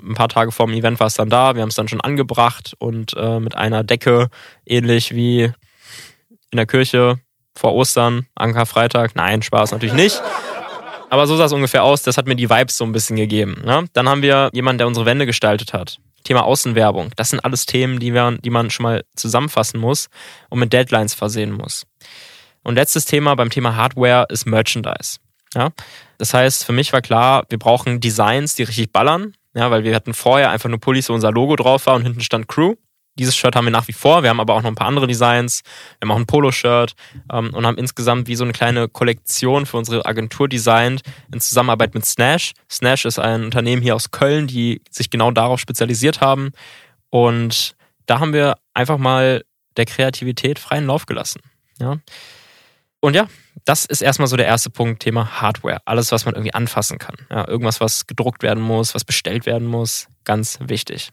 Ein 0.00 0.14
paar 0.14 0.28
Tage 0.28 0.52
vor 0.52 0.66
dem 0.66 0.74
Event 0.74 1.00
war 1.00 1.08
es 1.08 1.14
dann 1.14 1.28
da. 1.28 1.54
Wir 1.54 1.62
haben 1.62 1.68
es 1.68 1.74
dann 1.74 1.88
schon 1.88 2.00
angebracht 2.00 2.74
und 2.78 3.14
äh, 3.16 3.40
mit 3.40 3.54
einer 3.54 3.84
Decke, 3.84 4.28
ähnlich 4.64 5.14
wie 5.14 5.52
in 6.50 6.56
der 6.56 6.66
Kirche, 6.66 7.18
vor 7.56 7.74
Ostern, 7.74 8.26
Ankerfreitag. 8.34 9.14
Nein, 9.14 9.42
Spaß 9.42 9.72
natürlich 9.72 9.94
nicht. 9.94 10.22
Aber 11.10 11.26
so 11.26 11.36
sah 11.36 11.46
es 11.46 11.52
ungefähr 11.52 11.84
aus. 11.84 12.02
Das 12.02 12.16
hat 12.16 12.26
mir 12.26 12.36
die 12.36 12.50
Vibes 12.50 12.76
so 12.76 12.84
ein 12.84 12.92
bisschen 12.92 13.16
gegeben. 13.16 13.62
Ne? 13.64 13.86
Dann 13.92 14.08
haben 14.08 14.22
wir 14.22 14.50
jemanden, 14.52 14.78
der 14.78 14.86
unsere 14.86 15.06
Wände 15.06 15.26
gestaltet 15.26 15.72
hat. 15.72 15.98
Thema 16.24 16.44
Außenwerbung. 16.44 17.10
Das 17.16 17.30
sind 17.30 17.40
alles 17.40 17.66
Themen, 17.66 18.00
die, 18.00 18.12
wir, 18.12 18.38
die 18.42 18.50
man 18.50 18.70
schon 18.70 18.84
mal 18.84 19.04
zusammenfassen 19.14 19.78
muss 19.78 20.08
und 20.50 20.58
mit 20.58 20.72
Deadlines 20.72 21.14
versehen 21.14 21.52
muss. 21.52 21.86
Und 22.64 22.74
letztes 22.74 23.04
Thema 23.04 23.36
beim 23.36 23.50
Thema 23.50 23.76
Hardware 23.76 24.26
ist 24.28 24.44
Merchandise. 24.44 25.18
Ja? 25.54 25.70
Das 26.18 26.34
heißt, 26.34 26.64
für 26.64 26.72
mich 26.72 26.92
war 26.92 27.00
klar, 27.00 27.44
wir 27.48 27.58
brauchen 27.58 28.00
Designs, 28.00 28.54
die 28.54 28.64
richtig 28.64 28.92
ballern. 28.92 29.34
Ja, 29.54 29.70
weil 29.70 29.84
wir 29.84 29.94
hatten 29.94 30.12
vorher 30.12 30.50
einfach 30.50 30.68
nur 30.68 30.80
Pullis, 30.80 31.08
wo 31.08 31.14
unser 31.14 31.32
Logo 31.32 31.56
drauf 31.56 31.86
war 31.86 31.94
und 31.94 32.02
hinten 32.02 32.20
stand 32.20 32.46
Crew. 32.46 32.74
Dieses 33.18 33.36
Shirt 33.36 33.56
haben 33.56 33.64
wir 33.64 33.70
nach 33.70 33.88
wie 33.88 33.92
vor. 33.92 34.22
Wir 34.22 34.30
haben 34.30 34.40
aber 34.40 34.54
auch 34.54 34.62
noch 34.62 34.68
ein 34.68 34.74
paar 34.74 34.86
andere 34.86 35.06
Designs. 35.06 35.62
Wir 35.98 36.06
haben 36.06 36.12
auch 36.12 36.20
ein 36.20 36.26
Polo-Shirt 36.26 36.94
ähm, 37.32 37.54
und 37.54 37.66
haben 37.66 37.78
insgesamt 37.78 38.28
wie 38.28 38.36
so 38.36 38.44
eine 38.44 38.52
kleine 38.52 38.88
Kollektion 38.88 39.66
für 39.66 39.78
unsere 39.78 40.04
Agentur 40.04 40.48
designt 40.48 41.02
in 41.32 41.40
Zusammenarbeit 41.40 41.94
mit 41.94 42.04
Snash. 42.04 42.52
Snash 42.70 43.04
ist 43.04 43.18
ein 43.18 43.44
Unternehmen 43.44 43.82
hier 43.82 43.94
aus 43.94 44.10
Köln, 44.10 44.46
die 44.46 44.82
sich 44.90 45.10
genau 45.10 45.30
darauf 45.30 45.60
spezialisiert 45.60 46.20
haben. 46.20 46.52
Und 47.10 47.74
da 48.06 48.20
haben 48.20 48.32
wir 48.32 48.56
einfach 48.74 48.98
mal 48.98 49.44
der 49.76 49.86
Kreativität 49.86 50.58
freien 50.58 50.86
Lauf 50.86 51.06
gelassen. 51.06 51.40
Ja. 51.78 51.98
Und 53.00 53.14
ja, 53.14 53.28
das 53.64 53.84
ist 53.84 54.02
erstmal 54.02 54.28
so 54.28 54.36
der 54.36 54.46
erste 54.46 54.70
Punkt, 54.70 55.02
Thema 55.02 55.40
Hardware. 55.40 55.80
Alles, 55.84 56.12
was 56.12 56.24
man 56.24 56.34
irgendwie 56.34 56.54
anfassen 56.54 56.98
kann. 56.98 57.16
Ja, 57.30 57.46
irgendwas, 57.46 57.80
was 57.80 58.06
gedruckt 58.06 58.42
werden 58.42 58.62
muss, 58.62 58.94
was 58.94 59.04
bestellt 59.04 59.46
werden 59.46 59.66
muss, 59.66 60.08
ganz 60.24 60.58
wichtig. 60.60 61.10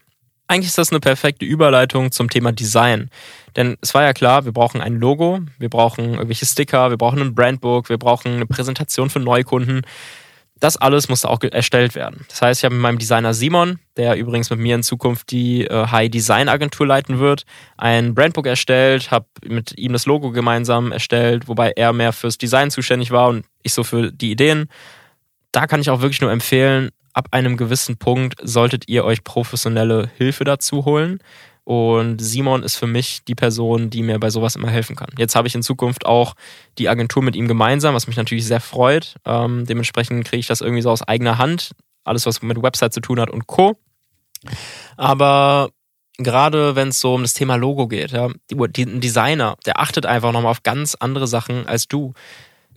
Eigentlich 0.54 0.68
ist 0.68 0.78
das 0.78 0.92
eine 0.92 1.00
perfekte 1.00 1.44
Überleitung 1.44 2.12
zum 2.12 2.30
Thema 2.30 2.52
Design. 2.52 3.10
Denn 3.56 3.76
es 3.80 3.92
war 3.92 4.04
ja 4.04 4.12
klar, 4.12 4.44
wir 4.44 4.52
brauchen 4.52 4.80
ein 4.80 5.00
Logo, 5.00 5.40
wir 5.58 5.68
brauchen 5.68 6.12
irgendwelche 6.12 6.46
Sticker, 6.46 6.90
wir 6.90 6.96
brauchen 6.96 7.20
ein 7.20 7.34
Brandbook, 7.34 7.88
wir 7.88 7.98
brauchen 7.98 8.36
eine 8.36 8.46
Präsentation 8.46 9.10
für 9.10 9.18
Neukunden. 9.18 9.82
Das 10.60 10.76
alles 10.76 11.08
musste 11.08 11.28
auch 11.28 11.40
erstellt 11.42 11.96
werden. 11.96 12.24
Das 12.28 12.40
heißt, 12.40 12.60
ich 12.60 12.64
habe 12.64 12.76
mit 12.76 12.82
meinem 12.82 12.98
Designer 13.00 13.34
Simon, 13.34 13.80
der 13.96 14.14
übrigens 14.14 14.48
mit 14.50 14.60
mir 14.60 14.76
in 14.76 14.84
Zukunft 14.84 15.32
die 15.32 15.64
äh, 15.64 15.88
High 15.88 16.08
Design 16.08 16.48
Agentur 16.48 16.86
leiten 16.86 17.18
wird, 17.18 17.46
ein 17.76 18.14
Brandbook 18.14 18.46
erstellt, 18.46 19.10
habe 19.10 19.26
mit 19.44 19.76
ihm 19.76 19.92
das 19.92 20.06
Logo 20.06 20.30
gemeinsam 20.30 20.92
erstellt, 20.92 21.48
wobei 21.48 21.72
er 21.72 21.92
mehr 21.92 22.12
fürs 22.12 22.38
Design 22.38 22.70
zuständig 22.70 23.10
war 23.10 23.26
und 23.26 23.44
ich 23.64 23.72
so 23.72 23.82
für 23.82 24.12
die 24.12 24.30
Ideen. 24.30 24.68
Da 25.50 25.66
kann 25.66 25.80
ich 25.80 25.90
auch 25.90 26.00
wirklich 26.00 26.20
nur 26.20 26.30
empfehlen, 26.30 26.90
ab 27.14 27.28
einem 27.30 27.56
gewissen 27.56 27.96
Punkt 27.96 28.34
solltet 28.42 28.88
ihr 28.88 29.04
euch 29.04 29.24
professionelle 29.24 30.10
Hilfe 30.16 30.44
dazu 30.44 30.84
holen. 30.84 31.20
Und 31.64 32.18
Simon 32.20 32.62
ist 32.62 32.76
für 32.76 32.86
mich 32.86 33.24
die 33.24 33.34
Person, 33.34 33.88
die 33.88 34.02
mir 34.02 34.18
bei 34.18 34.28
sowas 34.28 34.54
immer 34.54 34.68
helfen 34.68 34.96
kann. 34.96 35.08
Jetzt 35.16 35.34
habe 35.34 35.48
ich 35.48 35.54
in 35.54 35.62
Zukunft 35.62 36.04
auch 36.04 36.34
die 36.76 36.90
Agentur 36.90 37.22
mit 37.22 37.34
ihm 37.36 37.48
gemeinsam, 37.48 37.94
was 37.94 38.06
mich 38.06 38.18
natürlich 38.18 38.46
sehr 38.46 38.60
freut. 38.60 39.14
Ähm, 39.24 39.64
dementsprechend 39.64 40.26
kriege 40.26 40.40
ich 40.40 40.46
das 40.46 40.60
irgendwie 40.60 40.82
so 40.82 40.90
aus 40.90 41.02
eigener 41.02 41.38
Hand. 41.38 41.70
Alles, 42.04 42.26
was 42.26 42.42
mit 42.42 42.62
Website 42.62 42.92
zu 42.92 43.00
tun 43.00 43.18
hat 43.18 43.30
und 43.30 43.46
Co. 43.46 43.78
Aber 44.98 45.70
gerade 46.18 46.76
wenn 46.76 46.88
es 46.88 47.00
so 47.00 47.14
um 47.14 47.22
das 47.22 47.32
Thema 47.32 47.56
Logo 47.56 47.88
geht, 47.88 48.12
ja, 48.12 48.26
ein 48.26 49.00
Designer, 49.00 49.56
der 49.64 49.80
achtet 49.80 50.04
einfach 50.04 50.32
nochmal 50.32 50.50
auf 50.50 50.62
ganz 50.62 50.94
andere 50.94 51.26
Sachen 51.26 51.66
als 51.66 51.88
du. 51.88 52.12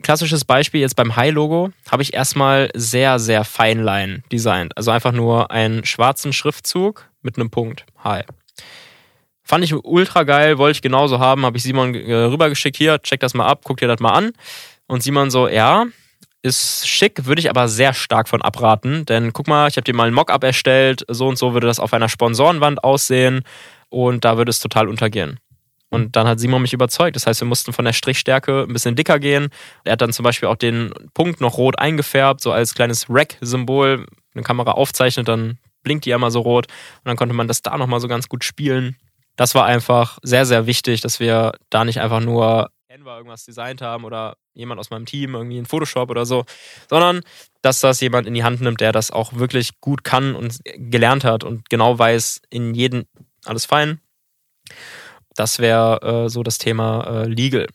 Klassisches 0.01 0.45
Beispiel 0.45 0.81
jetzt 0.81 0.95
beim 0.95 1.15
High-Logo 1.15 1.71
habe 1.89 2.03
ich 2.03 2.13
erstmal 2.13 2.69
sehr, 2.75 3.19
sehr 3.19 3.43
Feinline 3.43 4.23
designt. 4.31 4.77
Also 4.77 4.91
einfach 4.91 5.11
nur 5.11 5.51
einen 5.51 5.85
schwarzen 5.85 6.33
Schriftzug 6.33 7.09
mit 7.21 7.37
einem 7.37 7.49
Punkt. 7.49 7.85
High. 8.03 8.25
Fand 9.43 9.63
ich 9.63 9.73
ultra 9.73 10.23
geil, 10.23 10.57
wollte 10.57 10.77
ich 10.77 10.81
genauso 10.81 11.19
haben, 11.19 11.45
habe 11.45 11.57
ich 11.57 11.63
Simon 11.63 11.95
äh, 11.95 12.13
rübergeschickt. 12.13 12.77
Hier, 12.77 13.01
check 13.01 13.21
das 13.21 13.33
mal 13.33 13.47
ab, 13.47 13.61
guck 13.63 13.77
dir 13.77 13.87
das 13.87 13.99
mal 13.99 14.11
an. 14.11 14.31
Und 14.87 15.03
Simon 15.03 15.31
so, 15.31 15.47
ja, 15.47 15.85
ist 16.41 16.87
schick, 16.87 17.25
würde 17.25 17.39
ich 17.39 17.49
aber 17.49 17.67
sehr 17.67 17.93
stark 17.93 18.27
von 18.27 18.41
abraten. 18.41 19.05
Denn 19.05 19.33
guck 19.33 19.47
mal, 19.47 19.67
ich 19.67 19.77
habe 19.77 19.83
dir 19.85 19.95
mal 19.95 20.07
ein 20.07 20.13
Mockup 20.13 20.43
erstellt, 20.43 21.05
so 21.07 21.27
und 21.27 21.37
so 21.37 21.53
würde 21.53 21.67
das 21.67 21.79
auf 21.79 21.93
einer 21.93 22.09
Sponsorenwand 22.09 22.83
aussehen 22.83 23.43
und 23.89 24.25
da 24.25 24.37
würde 24.37 24.49
es 24.49 24.59
total 24.59 24.87
untergehen. 24.87 25.39
Und 25.89 26.15
dann 26.15 26.27
hat 26.27 26.39
Simon 26.39 26.61
mich 26.61 26.73
überzeugt. 26.73 27.15
Das 27.15 27.27
heißt, 27.27 27.41
wir 27.41 27.47
mussten 27.47 27.71
von 27.73 27.85
der 27.85 27.93
Strichstärke 27.93 28.63
ein 28.67 28.73
bisschen 28.73 28.95
dicker 28.95 29.19
gehen. 29.19 29.49
Er 29.85 29.93
hat 29.93 30.01
dann 30.01 30.11
zum 30.11 30.23
Beispiel 30.23 30.49
auch 30.49 30.55
den 30.55 30.93
Punkt 31.13 31.39
noch 31.39 31.57
rot 31.57 31.79
eingefärbt, 31.79 32.41
so 32.41 32.51
als 32.51 32.73
kleines 32.73 33.05
Rack-Symbol. 33.09 34.05
Eine 34.33 34.43
Kamera 34.43 34.71
aufzeichnet, 34.71 35.27
dann 35.27 35.57
blinkt 35.83 36.05
die 36.05 36.09
ja 36.09 36.17
mal 36.17 36.31
so 36.31 36.41
rot. 36.41 36.67
Und 36.67 37.05
dann 37.05 37.15
konnte 37.15 37.33
man 37.33 37.47
das 37.47 37.61
da 37.61 37.77
nochmal 37.77 37.99
so 37.99 38.07
ganz 38.07 38.27
gut 38.27 38.43
spielen 38.43 38.97
das 39.37 39.55
war 39.55 39.65
einfach 39.65 40.17
sehr, 40.23 40.45
sehr 40.45 40.65
wichtig, 40.65 41.01
dass 41.01 41.21
wir 41.21 41.53
da 41.69 41.85
nicht 41.85 42.01
einfach 42.01 42.19
nur 42.19 42.69
Canva 42.89 43.17
irgendwas 43.17 43.45
designt 43.45 43.81
haben 43.81 44.03
oder 44.03 44.35
jemand 44.53 44.79
aus 44.79 44.89
meinem 44.89 45.05
Team 45.05 45.35
irgendwie 45.35 45.59
in 45.59 45.65
Photoshop 45.65 46.09
oder 46.09 46.25
so, 46.25 46.43
sondern 46.89 47.21
dass 47.61 47.79
das 47.79 48.01
jemand 48.01 48.27
in 48.27 48.33
die 48.33 48.43
Hand 48.43 48.59
nimmt, 48.59 48.81
der 48.81 48.91
das 48.91 49.11
auch 49.11 49.33
wirklich 49.33 49.79
gut 49.79 50.03
kann 50.03 50.35
und 50.35 50.59
gelernt 50.65 51.23
hat 51.23 51.43
und 51.43 51.69
genau 51.69 51.97
weiß, 51.97 52.41
in 52.49 52.73
jedem 52.73 53.05
alles 53.45 53.65
fein. 53.65 54.01
Das 55.37 55.59
wäre 55.59 56.25
äh, 56.25 56.29
so 56.29 56.43
das 56.43 56.57
Thema 56.57 57.07
äh, 57.07 57.27
Legal. 57.27 57.67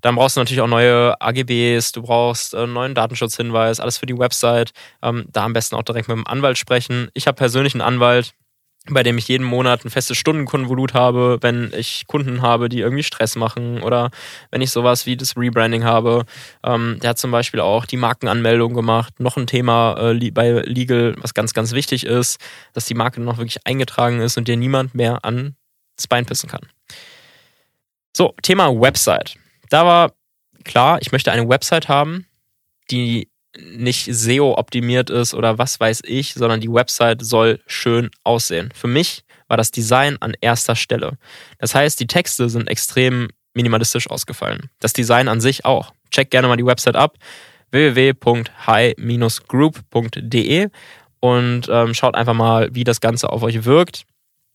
Dann 0.00 0.14
brauchst 0.14 0.36
du 0.36 0.40
natürlich 0.40 0.60
auch 0.60 0.68
neue 0.68 1.20
AGBs, 1.20 1.92
du 1.92 2.02
brauchst 2.02 2.54
einen 2.54 2.70
äh, 2.70 2.74
neuen 2.74 2.94
Datenschutzhinweis, 2.94 3.80
alles 3.80 3.98
für 3.98 4.06
die 4.06 4.18
Website. 4.18 4.70
Ähm, 5.02 5.26
da 5.28 5.44
am 5.44 5.52
besten 5.52 5.74
auch 5.74 5.82
direkt 5.82 6.08
mit 6.08 6.16
dem 6.16 6.26
Anwalt 6.26 6.56
sprechen. 6.56 7.08
Ich 7.14 7.26
habe 7.26 7.36
persönlich 7.36 7.74
einen 7.74 7.80
Anwalt, 7.80 8.32
bei 8.90 9.02
dem 9.02 9.18
ich 9.18 9.26
jeden 9.26 9.44
Monat 9.44 9.84
ein 9.84 9.90
festes 9.90 10.16
Stundenkonvolut 10.16 10.94
habe, 10.94 11.38
wenn 11.40 11.72
ich 11.76 12.06
Kunden 12.06 12.42
habe, 12.42 12.68
die 12.68 12.78
irgendwie 12.78 13.02
Stress 13.02 13.34
machen 13.34 13.82
oder 13.82 14.10
wenn 14.50 14.62
ich 14.62 14.70
sowas 14.70 15.04
wie 15.04 15.16
das 15.16 15.36
Rebranding 15.36 15.82
habe. 15.82 16.24
Ähm, 16.64 16.98
der 17.02 17.10
hat 17.10 17.18
zum 17.18 17.32
Beispiel 17.32 17.60
auch 17.60 17.84
die 17.84 17.96
Markenanmeldung 17.96 18.74
gemacht. 18.74 19.18
Noch 19.18 19.36
ein 19.36 19.48
Thema 19.48 20.12
äh, 20.12 20.30
bei 20.30 20.62
Legal, 20.62 21.16
was 21.18 21.34
ganz, 21.34 21.54
ganz 21.54 21.72
wichtig 21.72 22.06
ist, 22.06 22.38
dass 22.72 22.86
die 22.86 22.94
Marke 22.94 23.20
noch 23.20 23.38
wirklich 23.38 23.66
eingetragen 23.66 24.20
ist 24.20 24.38
und 24.38 24.46
dir 24.46 24.56
niemand 24.56 24.94
mehr 24.94 25.24
ans 25.98 26.06
Bein 26.06 26.24
pissen 26.24 26.48
kann. 26.48 26.66
So, 28.16 28.34
Thema 28.42 28.68
Website. 28.80 29.36
Da 29.68 29.84
war 29.84 30.12
klar, 30.64 30.98
ich 31.00 31.12
möchte 31.12 31.32
eine 31.32 31.48
Website 31.48 31.88
haben, 31.88 32.26
die 32.90 33.28
nicht 33.58 34.08
SEO-optimiert 34.12 35.10
ist 35.10 35.34
oder 35.34 35.58
was 35.58 35.80
weiß 35.80 36.02
ich, 36.04 36.34
sondern 36.34 36.60
die 36.60 36.72
Website 36.72 37.22
soll 37.22 37.60
schön 37.66 38.10
aussehen. 38.22 38.70
Für 38.74 38.86
mich 38.86 39.24
war 39.48 39.56
das 39.56 39.70
Design 39.70 40.18
an 40.20 40.34
erster 40.40 40.76
Stelle. 40.76 41.18
Das 41.58 41.74
heißt, 41.74 41.98
die 41.98 42.06
Texte 42.06 42.48
sind 42.48 42.68
extrem 42.68 43.28
minimalistisch 43.54 44.10
ausgefallen. 44.10 44.70
Das 44.78 44.92
Design 44.92 45.28
an 45.28 45.40
sich 45.40 45.64
auch. 45.64 45.92
Check 46.10 46.30
gerne 46.30 46.48
mal 46.48 46.56
die 46.56 46.66
Website 46.66 46.96
ab 46.96 47.16
www.high-group.de 47.70 50.68
und 51.20 51.68
ähm, 51.68 51.94
schaut 51.94 52.14
einfach 52.14 52.34
mal, 52.34 52.68
wie 52.72 52.84
das 52.84 53.00
Ganze 53.00 53.30
auf 53.30 53.42
euch 53.42 53.64
wirkt 53.64 54.04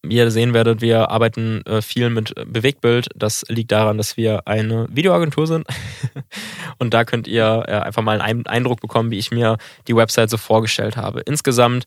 ihr 0.08 0.32
sehen 0.32 0.54
werdet, 0.54 0.82
wir 0.82 1.10
arbeiten 1.10 1.62
äh, 1.66 1.82
viel 1.82 2.10
mit 2.10 2.34
Bewegtbild. 2.46 3.08
Das 3.16 3.46
liegt 3.48 3.72
daran, 3.72 3.98
dass 3.98 4.18
wir 4.18 4.48
eine 4.48 4.88
Videoagentur 4.90 5.48
sind. 5.48 5.68
und 6.78 6.94
da 6.94 7.06
könnt 7.06 7.28
ihr 7.28 7.64
äh, 7.68 7.72
einfach 7.72 8.02
mal 8.02 8.22
einen 8.22 8.46
Eindruck 8.46 8.82
bekommen, 8.82 9.12
wie 9.12 9.20
ich 9.20 9.32
mir 9.32 9.58
die 9.88 9.96
Website 9.96 10.30
so 10.30 10.38
vorgestellt 10.38 10.98
habe. 10.98 11.22
Insgesamt 11.22 11.86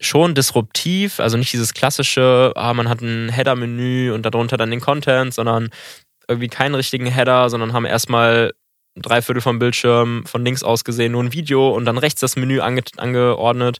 schon 0.00 0.34
disruptiv, 0.34 1.20
also 1.20 1.36
nicht 1.36 1.52
dieses 1.52 1.74
klassische, 1.74 2.52
ah, 2.56 2.74
man 2.74 2.88
hat 2.88 3.00
ein 3.00 3.28
Header-Menü 3.28 4.12
und 4.12 4.26
darunter 4.26 4.56
dann 4.56 4.70
den 4.70 4.80
Content, 4.80 5.32
sondern 5.32 5.70
irgendwie 6.28 6.48
keinen 6.48 6.74
richtigen 6.74 7.06
Header, 7.06 7.50
sondern 7.50 7.72
haben 7.72 7.84
erstmal 7.84 8.52
drei 8.96 9.22
Viertel 9.22 9.40
vom 9.40 9.58
Bildschirm 9.58 10.24
von 10.26 10.44
links 10.44 10.62
aus 10.62 10.84
gesehen 10.84 11.12
nur 11.12 11.22
ein 11.22 11.32
Video 11.32 11.70
und 11.70 11.84
dann 11.84 11.98
rechts 11.98 12.20
das 12.20 12.36
Menü 12.36 12.60
ange 12.60 12.82
angeordnet. 12.96 13.78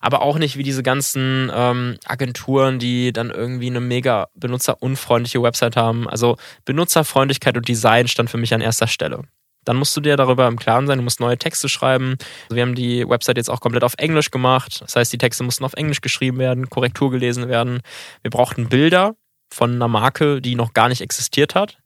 Aber 0.00 0.22
auch 0.22 0.38
nicht 0.38 0.56
wie 0.56 0.62
diese 0.62 0.82
ganzen 0.82 1.50
ähm, 1.54 1.96
Agenturen, 2.04 2.78
die 2.78 3.12
dann 3.12 3.30
irgendwie 3.30 3.68
eine 3.68 3.80
mega 3.80 4.28
benutzerunfreundliche 4.34 5.42
Website 5.42 5.76
haben. 5.76 6.08
Also 6.08 6.36
Benutzerfreundlichkeit 6.64 7.56
und 7.56 7.68
Design 7.68 8.08
stand 8.08 8.30
für 8.30 8.38
mich 8.38 8.54
an 8.54 8.60
erster 8.60 8.86
Stelle. 8.86 9.22
Dann 9.64 9.76
musst 9.76 9.96
du 9.96 10.00
dir 10.00 10.16
darüber 10.16 10.48
im 10.48 10.58
Klaren 10.58 10.86
sein, 10.86 10.98
du 10.98 11.04
musst 11.04 11.20
neue 11.20 11.38
Texte 11.38 11.68
schreiben. 11.68 12.16
Also 12.44 12.56
wir 12.56 12.62
haben 12.62 12.74
die 12.74 13.08
Website 13.08 13.36
jetzt 13.36 13.48
auch 13.48 13.60
komplett 13.60 13.84
auf 13.84 13.94
Englisch 13.96 14.30
gemacht. 14.30 14.80
Das 14.80 14.96
heißt, 14.96 15.12
die 15.12 15.18
Texte 15.18 15.44
mussten 15.44 15.64
auf 15.64 15.74
Englisch 15.74 16.00
geschrieben 16.00 16.38
werden, 16.38 16.68
Korrektur 16.68 17.10
gelesen 17.10 17.48
werden. 17.48 17.80
Wir 18.22 18.30
brauchten 18.30 18.68
Bilder 18.68 19.14
von 19.52 19.72
einer 19.74 19.88
Marke, 19.88 20.40
die 20.40 20.56
noch 20.56 20.72
gar 20.72 20.88
nicht 20.88 21.00
existiert 21.00 21.54
hat. 21.54 21.78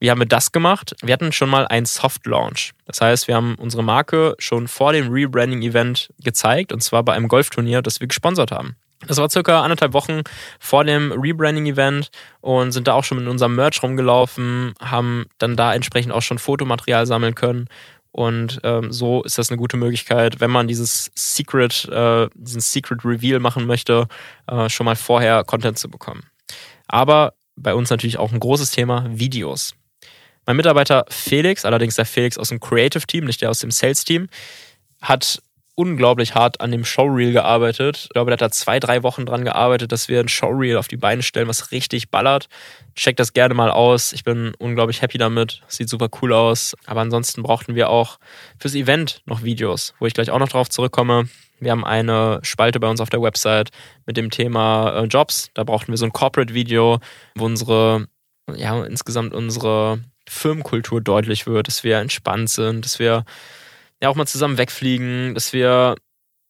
Wie 0.00 0.10
haben 0.10 0.20
wir 0.20 0.26
das 0.26 0.52
gemacht? 0.52 0.94
Wir 1.02 1.12
hatten 1.12 1.32
schon 1.32 1.50
mal 1.50 1.66
einen 1.66 1.86
Soft 1.86 2.26
Launch. 2.26 2.72
Das 2.86 3.00
heißt, 3.00 3.26
wir 3.26 3.34
haben 3.34 3.56
unsere 3.56 3.82
Marke 3.82 4.36
schon 4.38 4.68
vor 4.68 4.92
dem 4.92 5.10
Rebranding-Event 5.10 6.10
gezeigt 6.22 6.72
und 6.72 6.82
zwar 6.82 7.02
bei 7.02 7.14
einem 7.14 7.28
Golfturnier, 7.28 7.82
das 7.82 8.00
wir 8.00 8.06
gesponsert 8.06 8.52
haben. 8.52 8.76
Das 9.06 9.18
war 9.18 9.30
circa 9.30 9.62
anderthalb 9.62 9.92
Wochen 9.92 10.22
vor 10.58 10.84
dem 10.84 11.12
Rebranding-Event 11.12 12.10
und 12.40 12.72
sind 12.72 12.88
da 12.88 12.94
auch 12.94 13.04
schon 13.04 13.18
mit 13.18 13.28
unserem 13.28 13.54
Merch 13.54 13.82
rumgelaufen, 13.82 14.74
haben 14.80 15.26
dann 15.38 15.56
da 15.56 15.74
entsprechend 15.74 16.12
auch 16.12 16.22
schon 16.22 16.38
Fotomaterial 16.38 17.06
sammeln 17.06 17.34
können. 17.34 17.68
Und 18.10 18.58
ähm, 18.64 18.92
so 18.92 19.22
ist 19.22 19.38
das 19.38 19.50
eine 19.50 19.58
gute 19.58 19.76
Möglichkeit, 19.76 20.40
wenn 20.40 20.50
man 20.50 20.66
dieses 20.66 21.10
Secret, 21.14 21.84
äh, 21.84 22.28
diesen 22.34 22.60
Secret 22.60 23.04
Reveal 23.04 23.38
machen 23.38 23.66
möchte, 23.66 24.08
äh, 24.48 24.68
schon 24.68 24.86
mal 24.86 24.96
vorher 24.96 25.44
Content 25.44 25.78
zu 25.78 25.88
bekommen. 25.88 26.24
Aber 26.88 27.34
bei 27.54 27.74
uns 27.74 27.90
natürlich 27.90 28.18
auch 28.18 28.32
ein 28.32 28.40
großes 28.40 28.70
Thema 28.70 29.06
Videos. 29.08 29.74
Mein 30.48 30.56
Mitarbeiter 30.56 31.04
Felix, 31.10 31.66
allerdings 31.66 31.96
der 31.96 32.06
Felix 32.06 32.38
aus 32.38 32.48
dem 32.48 32.58
Creative 32.58 33.06
Team, 33.06 33.26
nicht 33.26 33.42
der 33.42 33.50
aus 33.50 33.58
dem 33.58 33.70
Sales 33.70 34.02
Team, 34.06 34.28
hat 35.02 35.42
unglaublich 35.74 36.34
hart 36.34 36.62
an 36.62 36.72
dem 36.72 36.86
Showreel 36.86 37.32
gearbeitet. 37.32 38.04
Ich 38.04 38.08
glaube, 38.08 38.30
der 38.30 38.36
hat 38.36 38.40
da 38.40 38.50
zwei, 38.50 38.80
drei 38.80 39.02
Wochen 39.02 39.26
dran 39.26 39.44
gearbeitet, 39.44 39.92
dass 39.92 40.08
wir 40.08 40.20
ein 40.20 40.28
Showreel 40.30 40.78
auf 40.78 40.88
die 40.88 40.96
Beine 40.96 41.22
stellen, 41.22 41.48
was 41.48 41.70
richtig 41.70 42.10
ballert. 42.10 42.48
Checkt 42.94 43.20
das 43.20 43.34
gerne 43.34 43.52
mal 43.52 43.70
aus. 43.70 44.14
Ich 44.14 44.24
bin 44.24 44.54
unglaublich 44.58 45.02
happy 45.02 45.18
damit. 45.18 45.60
Sieht 45.68 45.90
super 45.90 46.08
cool 46.22 46.32
aus. 46.32 46.74
Aber 46.86 47.02
ansonsten 47.02 47.42
brauchten 47.42 47.74
wir 47.74 47.90
auch 47.90 48.18
fürs 48.58 48.74
Event 48.74 49.20
noch 49.26 49.42
Videos, 49.42 49.92
wo 49.98 50.06
ich 50.06 50.14
gleich 50.14 50.30
auch 50.30 50.38
noch 50.38 50.48
drauf 50.48 50.70
zurückkomme. 50.70 51.28
Wir 51.60 51.72
haben 51.72 51.84
eine 51.84 52.40
Spalte 52.40 52.80
bei 52.80 52.88
uns 52.88 53.02
auf 53.02 53.10
der 53.10 53.20
Website 53.20 53.68
mit 54.06 54.16
dem 54.16 54.30
Thema 54.30 54.96
äh, 54.96 55.04
Jobs. 55.04 55.50
Da 55.52 55.64
brauchten 55.64 55.92
wir 55.92 55.98
so 55.98 56.06
ein 56.06 56.12
Corporate-Video, 56.14 57.00
wo 57.34 57.44
unsere, 57.44 58.06
ja, 58.56 58.82
insgesamt 58.82 59.34
unsere 59.34 60.00
Firmenkultur 60.28 61.00
deutlich 61.00 61.46
wird, 61.46 61.68
dass 61.68 61.84
wir 61.84 61.98
entspannt 61.98 62.50
sind, 62.50 62.84
dass 62.84 62.98
wir 62.98 63.24
ja 64.00 64.08
auch 64.08 64.14
mal 64.14 64.26
zusammen 64.26 64.58
wegfliegen, 64.58 65.34
dass 65.34 65.52
wir 65.52 65.96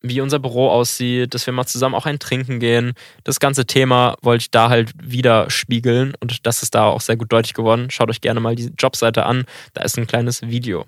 wie 0.00 0.20
unser 0.20 0.38
Büro 0.38 0.68
aussieht, 0.68 1.34
dass 1.34 1.46
wir 1.46 1.52
mal 1.52 1.66
zusammen 1.66 1.94
auch 1.94 2.06
ein 2.06 2.18
Trinken 2.18 2.60
gehen. 2.60 2.92
Das 3.24 3.40
ganze 3.40 3.66
Thema 3.66 4.16
wollte 4.22 4.42
ich 4.42 4.50
da 4.50 4.68
halt 4.68 4.92
widerspiegeln 5.02 6.14
und 6.20 6.46
das 6.46 6.62
ist 6.62 6.74
da 6.74 6.84
auch 6.84 7.00
sehr 7.00 7.16
gut 7.16 7.32
deutlich 7.32 7.54
geworden. 7.54 7.90
Schaut 7.90 8.10
euch 8.10 8.20
gerne 8.20 8.40
mal 8.40 8.54
die 8.54 8.72
Jobseite 8.78 9.26
an, 9.26 9.44
da 9.74 9.82
ist 9.82 9.98
ein 9.98 10.06
kleines 10.06 10.42
Video. 10.42 10.84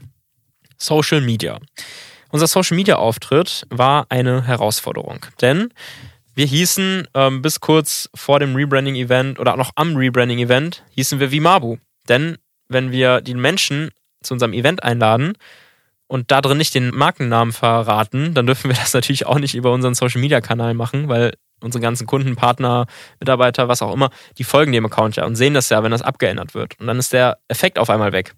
Social 0.76 1.20
Media. 1.20 1.58
Unser 2.30 2.46
Social 2.46 2.76
Media 2.76 2.96
Auftritt 2.96 3.66
war 3.70 4.06
eine 4.08 4.46
Herausforderung, 4.46 5.26
denn 5.40 5.72
wir 6.34 6.46
hießen 6.46 7.08
ähm, 7.14 7.42
bis 7.42 7.58
kurz 7.58 8.08
vor 8.14 8.38
dem 8.38 8.54
Rebranding-Event 8.54 9.40
oder 9.40 9.54
auch 9.54 9.58
noch 9.58 9.72
am 9.74 9.96
Rebranding-Event 9.96 10.84
hießen 10.90 11.18
wir 11.18 11.32
wie 11.32 11.40
Mabu. 11.40 11.78
Denn 12.08 12.38
wenn 12.70 12.90
wir 12.92 13.20
die 13.20 13.34
Menschen 13.34 13.90
zu 14.22 14.34
unserem 14.34 14.52
Event 14.52 14.82
einladen, 14.82 15.34
und 16.10 16.32
da 16.32 16.40
drin 16.40 16.58
nicht 16.58 16.74
den 16.74 16.90
Markennamen 16.90 17.52
verraten, 17.52 18.34
dann 18.34 18.44
dürfen 18.44 18.68
wir 18.68 18.76
das 18.80 18.94
natürlich 18.94 19.26
auch 19.26 19.38
nicht 19.38 19.54
über 19.54 19.72
unseren 19.72 19.94
Social 19.94 20.20
Media 20.20 20.40
Kanal 20.40 20.74
machen, 20.74 21.08
weil 21.08 21.34
unsere 21.62 21.80
ganzen 21.80 22.06
Kunden, 22.06 22.34
Partner, 22.34 22.86
Mitarbeiter, 23.20 23.68
was 23.68 23.80
auch 23.80 23.94
immer, 23.94 24.10
die 24.36 24.44
folgen 24.44 24.72
dem 24.72 24.86
Account 24.86 25.16
ja 25.16 25.24
und 25.24 25.36
sehen 25.36 25.54
das 25.54 25.68
ja, 25.68 25.82
wenn 25.84 25.92
das 25.92 26.02
abgeändert 26.02 26.54
wird. 26.54 26.78
Und 26.80 26.88
dann 26.88 26.98
ist 26.98 27.12
der 27.12 27.38
Effekt 27.48 27.78
auf 27.78 27.90
einmal 27.90 28.12
weg. 28.12 28.34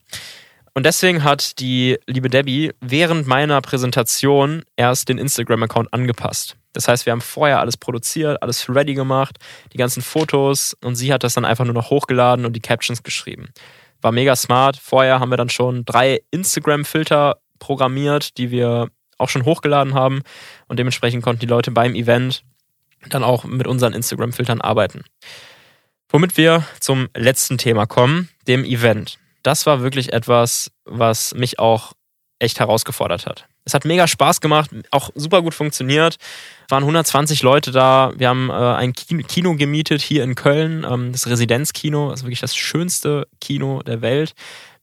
Und 0.75 0.85
deswegen 0.85 1.25
hat 1.25 1.61
die 1.61 1.99
liebe 2.07 2.29
Debbie 2.29 2.73
während 2.81 3.27
meiner 3.27 3.61
Präsentation 3.63 4.65
erst 4.77 5.09
den 5.09 5.19
Instagram-Account 5.19 5.93
angepasst. 5.95 6.57
Das 6.75 6.89
heißt, 6.89 7.07
wir 7.07 7.13
haben 7.13 7.21
vorher 7.21 7.61
alles 7.61 7.77
produziert, 7.77 8.43
alles 8.43 8.69
ready 8.69 8.95
gemacht, 8.95 9.39
die 9.73 9.79
ganzen 9.79 10.03
Fotos 10.03 10.77
und 10.83 10.97
sie 10.97 11.13
hat 11.13 11.25
das 11.25 11.35
dann 11.35 11.45
einfach 11.45 11.65
nur 11.65 11.75
noch 11.75 11.91
hochgeladen 11.91 12.45
und 12.45 12.55
die 12.55 12.61
Captions 12.61 13.03
geschrieben. 13.03 13.49
War 14.03 14.13
mega 14.13 14.37
smart. 14.37 14.77
Vorher 14.77 15.21
haben 15.21 15.31
wir 15.31 15.37
dann 15.37 15.49
schon 15.49 15.85
drei 15.85 16.21
Instagram-Filter 16.31 17.39
programmiert, 17.59 18.37
die 18.37 18.51
wir 18.51 18.89
auch 19.19 19.29
schon 19.29 19.45
hochgeladen 19.45 19.95
haben. 19.95 20.23
Und 20.69 20.79
dementsprechend 20.79 21.23
konnten 21.23 21.41
die 21.41 21.47
Leute 21.47 21.71
beim 21.71 21.95
Event 21.95 22.43
dann 23.09 23.25
auch 23.25 23.45
mit 23.45 23.67
unseren 23.67 23.95
Instagram-Filtern 23.95 24.61
arbeiten. 24.61 25.05
Womit 26.09 26.37
wir 26.37 26.65
zum 26.81 27.09
letzten 27.17 27.57
Thema 27.57 27.87
kommen, 27.87 28.29
dem 28.47 28.65
Event. 28.65 29.19
Das 29.43 29.67
war 29.67 29.81
wirklich 29.81 30.13
etwas, 30.13 30.71
was 30.85 31.35
mich 31.35 31.59
auch 31.59 31.93
echt 32.39 32.61
herausgefordert 32.61 33.27
hat. 33.27 33.47
Es 33.65 33.75
hat 33.75 33.85
mega 33.85 34.09
Spaß 34.09 34.41
gemacht, 34.41 34.71
auch 34.91 35.11
super 35.15 35.41
gut 35.41 35.55
funktioniert. 35.55 36.17
Waren 36.69 36.83
120 36.83 37.43
Leute 37.43 37.71
da. 37.71 38.13
Wir 38.17 38.29
haben 38.29 38.51
äh, 38.51 38.53
ein 38.53 38.93
Kino 38.93 39.55
gemietet 39.55 40.01
hier 40.01 40.25
in 40.25 40.35
Köln, 40.35 40.85
ähm, 40.89 41.13
das 41.13 41.29
Residenzkino. 41.29 42.11
Ist 42.13 42.25
wirklich 42.25 42.41
das 42.41 42.57
schönste 42.57 43.29
Kino 43.41 43.83
der 43.83 44.01
Welt. 44.03 44.35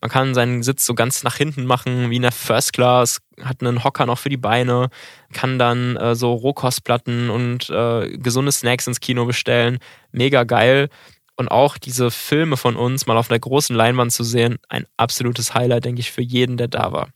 Man 0.01 0.09
kann 0.09 0.33
seinen 0.33 0.63
Sitz 0.63 0.85
so 0.85 0.93
ganz 0.93 1.23
nach 1.23 1.35
hinten 1.35 1.65
machen, 1.65 2.09
wie 2.09 2.15
in 2.15 2.21
der 2.21 2.31
First 2.31 2.71
Class, 2.71 3.19
hat 3.43 3.61
einen 3.61 3.83
Hocker 3.83 4.05
noch 4.05 4.17
für 4.17 4.29
die 4.29 4.37
Beine, 4.37 4.89
kann 5.33 5.59
dann 5.59 5.97
äh, 5.97 6.15
so 6.15 6.33
Rohkostplatten 6.33 7.29
und 7.29 7.69
äh, 7.69 8.17
gesunde 8.17 8.53
Snacks 8.53 8.87
ins 8.87 9.01
Kino 9.01 9.25
bestellen. 9.25 9.79
Mega 10.13 10.45
geil. 10.45 10.89
Und 11.35 11.49
auch 11.49 11.77
diese 11.77 12.11
Filme 12.11 12.55
von 12.55 12.75
uns 12.77 13.07
mal 13.07 13.17
auf 13.17 13.27
der 13.27 13.39
großen 13.39 13.75
Leinwand 13.75 14.11
zu 14.11 14.23
sehen, 14.23 14.57
ein 14.69 14.85
absolutes 14.95 15.53
Highlight, 15.53 15.85
denke 15.85 16.01
ich, 16.01 16.11
für 16.11 16.21
jeden, 16.21 16.55
der 16.55 16.67
da 16.69 16.91
war. 16.91 17.09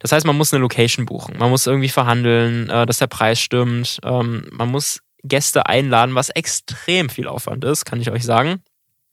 Das 0.00 0.12
heißt, 0.12 0.26
man 0.26 0.36
muss 0.36 0.52
eine 0.52 0.60
Location 0.60 1.06
buchen. 1.06 1.38
Man 1.38 1.50
muss 1.50 1.66
irgendwie 1.66 1.88
verhandeln, 1.88 2.68
äh, 2.68 2.86
dass 2.86 2.98
der 2.98 3.06
Preis 3.06 3.38
stimmt. 3.38 3.98
Ähm, 4.02 4.46
man 4.50 4.70
muss 4.70 5.00
Gäste 5.22 5.66
einladen, 5.66 6.14
was 6.14 6.30
extrem 6.30 7.08
viel 7.08 7.28
Aufwand 7.28 7.64
ist, 7.64 7.84
kann 7.84 8.00
ich 8.00 8.10
euch 8.10 8.24
sagen. 8.24 8.62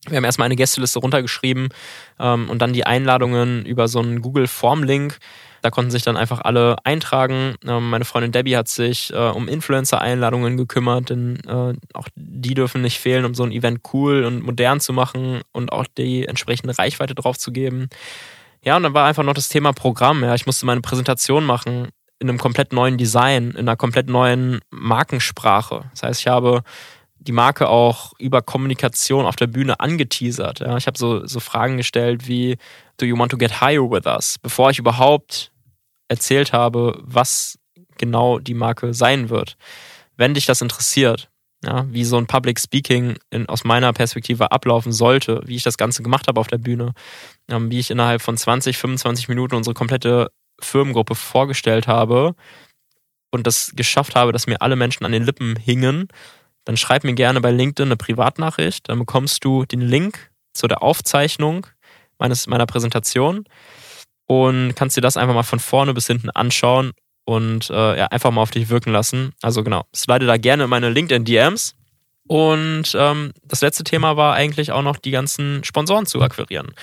Wir 0.07 0.17
haben 0.17 0.23
erstmal 0.23 0.45
eine 0.45 0.55
Gästeliste 0.55 0.99
runtergeschrieben 0.99 1.69
ähm, 2.19 2.49
und 2.49 2.61
dann 2.61 2.73
die 2.73 2.85
Einladungen 2.85 3.65
über 3.65 3.87
so 3.87 3.99
einen 3.99 4.21
Google 4.21 4.47
Form 4.47 4.83
Link. 4.83 5.17
Da 5.61 5.69
konnten 5.69 5.91
sich 5.91 6.03
dann 6.03 6.15
einfach 6.15 6.39
alle 6.41 6.77
eintragen. 6.85 7.55
Ähm, 7.65 7.89
meine 7.89 8.05
Freundin 8.05 8.31
Debbie 8.31 8.55
hat 8.55 8.69
sich 8.69 9.11
äh, 9.11 9.17
um 9.17 9.49
Influencer-Einladungen 9.49 10.55
gekümmert, 10.55 11.09
denn 11.09 11.41
äh, 11.45 11.73
auch 11.93 12.07
die 12.15 12.53
dürfen 12.53 12.81
nicht 12.81 12.99
fehlen, 12.99 13.25
um 13.25 13.33
so 13.33 13.43
ein 13.43 13.51
Event 13.51 13.81
cool 13.91 14.23
und 14.23 14.43
modern 14.43 14.79
zu 14.79 14.93
machen 14.93 15.41
und 15.51 15.71
auch 15.73 15.85
die 15.97 16.25
entsprechende 16.25 16.77
Reichweite 16.77 17.15
drauf 17.15 17.37
zu 17.37 17.51
geben. 17.51 17.89
Ja, 18.67 18.75
und 18.75 18.83
dann 18.83 18.93
war 18.93 19.07
einfach 19.07 19.23
noch 19.23 19.33
das 19.33 19.47
Thema 19.47 19.71
Programm. 19.71 20.25
Ja, 20.25 20.35
ich 20.35 20.45
musste 20.45 20.65
meine 20.65 20.81
Präsentation 20.81 21.45
machen 21.45 21.87
in 22.19 22.27
einem 22.27 22.37
komplett 22.37 22.73
neuen 22.73 22.97
Design, 22.97 23.51
in 23.51 23.59
einer 23.59 23.77
komplett 23.77 24.09
neuen 24.09 24.59
Markensprache. 24.71 25.85
Das 25.91 26.03
heißt, 26.03 26.19
ich 26.19 26.27
habe 26.27 26.63
die 27.17 27.31
Marke 27.31 27.69
auch 27.69 28.11
über 28.19 28.41
Kommunikation 28.41 29.25
auf 29.25 29.37
der 29.37 29.47
Bühne 29.47 29.79
angeteasert. 29.79 30.59
Ja. 30.59 30.75
Ich 30.75 30.85
habe 30.85 30.97
so, 30.97 31.25
so 31.25 31.39
Fragen 31.39 31.77
gestellt 31.77 32.27
wie, 32.27 32.57
do 32.97 33.05
you 33.05 33.17
want 33.17 33.31
to 33.31 33.37
get 33.37 33.61
higher 33.61 33.89
with 33.89 34.05
us? 34.05 34.35
Bevor 34.41 34.69
ich 34.69 34.79
überhaupt 34.79 35.53
erzählt 36.09 36.51
habe, 36.51 36.99
was 37.01 37.57
genau 37.97 38.37
die 38.37 38.53
Marke 38.53 38.93
sein 38.93 39.29
wird. 39.29 39.55
Wenn 40.17 40.33
dich 40.33 40.45
das 40.45 40.61
interessiert, 40.61 41.29
ja, 41.63 41.85
wie 41.89 42.03
so 42.03 42.17
ein 42.17 42.27
Public 42.27 42.59
Speaking 42.59 43.17
in, 43.29 43.47
aus 43.49 43.63
meiner 43.63 43.91
Perspektive 43.93 44.51
ablaufen 44.51 44.91
sollte, 44.91 45.41
wie 45.45 45.55
ich 45.55 45.63
das 45.63 45.77
Ganze 45.77 46.03
gemacht 46.03 46.27
habe 46.27 46.39
auf 46.39 46.47
der 46.47 46.59
Bühne, 46.59 46.93
ähm, 47.49 47.71
wie 47.71 47.79
ich 47.79 47.91
innerhalb 47.91 48.21
von 48.21 48.37
20, 48.37 48.77
25 48.77 49.27
Minuten 49.27 49.55
unsere 49.55 49.73
komplette 49.73 50.29
Firmengruppe 50.59 51.15
vorgestellt 51.15 51.87
habe 51.87 52.35
und 53.31 53.47
das 53.47 53.73
geschafft 53.75 54.15
habe, 54.15 54.31
dass 54.31 54.47
mir 54.47 54.61
alle 54.61 54.75
Menschen 54.75 55.05
an 55.05 55.11
den 55.11 55.23
Lippen 55.23 55.55
hingen 55.55 56.07
dann 56.67 56.75
schreib 56.75 57.05
mir 57.05 57.13
gerne 57.13 57.39
bei 57.39 57.49
LinkedIn 57.49 57.87
eine 57.87 57.95
Privatnachricht. 57.95 58.89
Dann 58.89 58.99
bekommst 58.99 59.45
du 59.45 59.63
den 59.63 59.79
Link 59.79 60.31
zu 60.51 60.67
der 60.67 60.83
Aufzeichnung 60.83 61.65
meines, 62.19 62.45
meiner 62.45 62.65
Präsentation 62.65 63.45
und 64.25 64.75
kannst 64.75 64.97
dir 64.97 65.01
das 65.01 65.15
einfach 65.15 65.33
mal 65.33 65.43
von 65.43 65.59
vorne 65.59 65.93
bis 65.93 66.07
hinten 66.07 66.29
anschauen 66.29 66.91
und 67.27 67.69
äh, 67.69 67.97
ja, 67.97 68.05
einfach 68.05 68.31
mal 68.31 68.41
auf 68.41 68.51
dich 68.51 68.69
wirken 68.69 68.93
lassen. 68.93 69.33
Also 69.41 69.61
genau, 69.61 69.83
slide 69.93 70.25
da 70.25 70.37
gerne 70.37 70.63
in 70.63 70.69
meine 70.69 70.89
LinkedIn-DMs. 70.89 71.75
Und 72.29 72.95
ähm, 72.97 73.31
das 73.43 73.61
letzte 73.61 73.83
Thema 73.83 74.17
war 74.17 74.33
eigentlich 74.33 74.71
auch 74.71 74.81
noch 74.81 74.97
die 74.97 75.11
ganzen 75.11 75.63
Sponsoren 75.63 76.05
zu 76.05 76.21
akquirieren. 76.21 76.73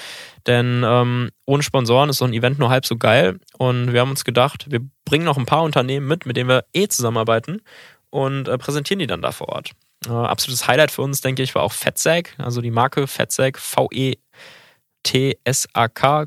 Denn 0.47 0.83
ähm, 0.87 1.31
ohne 1.47 1.63
Sponsoren 1.63 2.11
ist 2.11 2.19
so 2.19 2.27
ein 2.27 2.35
Event 2.35 2.59
nur 2.59 2.69
halb 2.69 2.85
so 2.85 2.97
geil. 2.97 3.39
Und 3.57 3.93
wir 3.95 4.01
haben 4.01 4.11
uns 4.11 4.25
gedacht, 4.25 4.67
wir 4.71 4.81
bringen 5.07 5.25
noch 5.25 5.39
ein 5.39 5.47
paar 5.47 5.63
Unternehmen 5.63 6.07
mit, 6.07 6.27
mit 6.27 6.37
denen 6.37 6.49
wir 6.51 6.65
eh 6.75 6.89
zusammenarbeiten 6.89 7.63
und 8.11 8.49
äh, 8.49 8.59
präsentieren 8.59 8.99
die 8.99 9.07
dann 9.07 9.23
da 9.23 9.33
vor 9.33 9.49
Ort. 9.49 9.71
Äh, 10.07 10.11
absolutes 10.11 10.69
Highlight 10.69 10.91
für 10.91 11.01
uns, 11.03 11.23
denke 11.23 11.43
ich, 11.43 11.55
war 11.55 11.63
auch 11.63 11.73
Fettsack, 11.73 12.35
also 12.39 12.61
die 12.61 12.71
Marke 12.71 13.07
Fettsack, 13.07 13.59
V-E-T-S-A-K, 13.59 14.17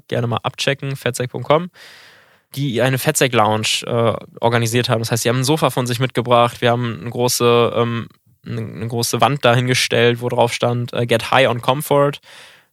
gerne 0.08 0.28
mal 0.28 0.40
abchecken, 0.42 0.96
fettsack.com, 0.96 1.70
die 2.56 2.82
eine 2.82 2.98
Fettsack 2.98 3.34
Lounge 3.34 3.84
äh, 3.86 4.14
organisiert 4.40 4.90
haben. 4.90 5.00
Das 5.00 5.12
heißt, 5.12 5.24
sie 5.24 5.30
haben 5.30 5.40
ein 5.40 5.44
Sofa 5.44 5.70
von 5.70 5.88
sich 5.88 6.00
mitgebracht, 6.00 6.62
wir 6.62 6.72
haben 6.72 7.00
eine 7.02 7.10
große, 7.10 7.74
ähm, 7.76 8.08
eine 8.46 8.88
große 8.88 9.20
Wand 9.20 9.44
dahingestellt, 9.44 10.22
wo 10.22 10.30
drauf 10.30 10.54
stand 10.54 10.94
äh, 10.94 11.06
Get 11.06 11.32
High 11.32 11.50
on 11.50 11.62
Comfort. 11.62 12.14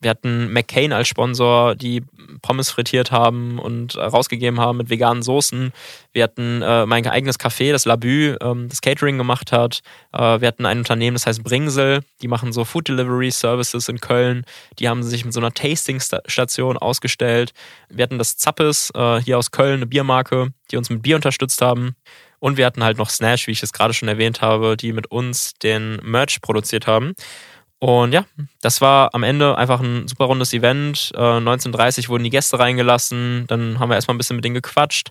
Wir 0.05 0.11
hatten 0.11 0.53
McCain 0.53 0.93
als 0.93 1.09
Sponsor, 1.09 1.75
die 1.75 2.03
Pommes 2.43 2.71
frittiert 2.71 3.11
haben 3.11 3.59
und 3.59 3.95
äh, 3.95 4.03
rausgegeben 4.03 4.61
haben 4.61 4.77
mit 4.77 4.91
veganen 4.91 5.23
Soßen. 5.23 5.73
Wir 6.13 6.25
hatten 6.25 6.61
äh, 6.61 6.85
mein 6.85 7.07
eigenes 7.07 7.41
Café, 7.41 7.73
das 7.73 7.87
Labü, 7.87 8.37
ähm, 8.43 8.69
das 8.69 8.83
Catering 8.83 9.17
gemacht 9.17 9.51
hat. 9.51 9.81
Äh, 10.13 10.41
wir 10.41 10.47
hatten 10.47 10.67
ein 10.67 10.79
Unternehmen, 10.79 11.15
das 11.15 11.27
heißt 11.27 11.43
Bringsel. 11.43 12.03
Die 12.21 12.29
machen 12.29 12.53
so 12.53 12.65
Food 12.65 12.89
Delivery 12.89 13.31
Services 13.31 13.89
in 13.89 13.99
Köln. 13.99 14.45
Die 14.79 14.91
haben 14.91 15.03
sich 15.03 15.25
mit 15.25 15.33
so 15.33 15.41
einer 15.41 15.55
Tasting-Station 15.55 16.77
ausgestellt. 16.77 17.55
Wir 17.89 18.03
hatten 18.03 18.19
das 18.19 18.37
Zappes 18.37 18.93
äh, 18.95 19.21
hier 19.23 19.39
aus 19.39 19.53
Köln, 19.53 19.77
eine 19.77 19.87
Biermarke, 19.87 20.49
die 20.71 20.77
uns 20.77 20.91
mit 20.91 21.03
Bier 21.03 21.17
unterstützt 21.17 21.63
haben. 21.63 21.97
Und 22.41 22.59
wir 22.59 22.67
hatten 22.67 22.85
halt 22.85 22.99
noch 22.99 23.09
Snash, 23.09 23.47
wie 23.47 23.53
ich 23.53 23.63
es 23.63 23.73
gerade 23.73 23.95
schon 23.95 24.07
erwähnt 24.07 24.43
habe, 24.43 24.77
die 24.77 24.93
mit 24.93 25.11
uns 25.11 25.55
den 25.63 25.97
Merch 26.03 26.43
produziert 26.43 26.87
haben. 26.87 27.15
Und 27.85 28.13
ja, 28.13 28.25
das 28.63 28.81
war 28.81 29.11
am 29.13 29.25
Ende 29.25 29.59
einfach 29.59 29.79
ein 29.79 30.09
super 30.09 30.25
rundes 30.25 30.55
Event. 30.55 31.13
Äh, 31.15 31.19
19.30 31.19 32.09
wurden 32.09 32.25
die 32.25 32.31
Gäste 32.31 32.59
reingelassen, 32.59 33.45
dann 33.47 33.79
haben 33.79 33.91
wir 33.91 33.95
erstmal 33.95 34.15
ein 34.15 34.17
bisschen 34.17 34.37
mit 34.37 34.45
denen 34.47 34.55
gequatscht. 34.55 35.11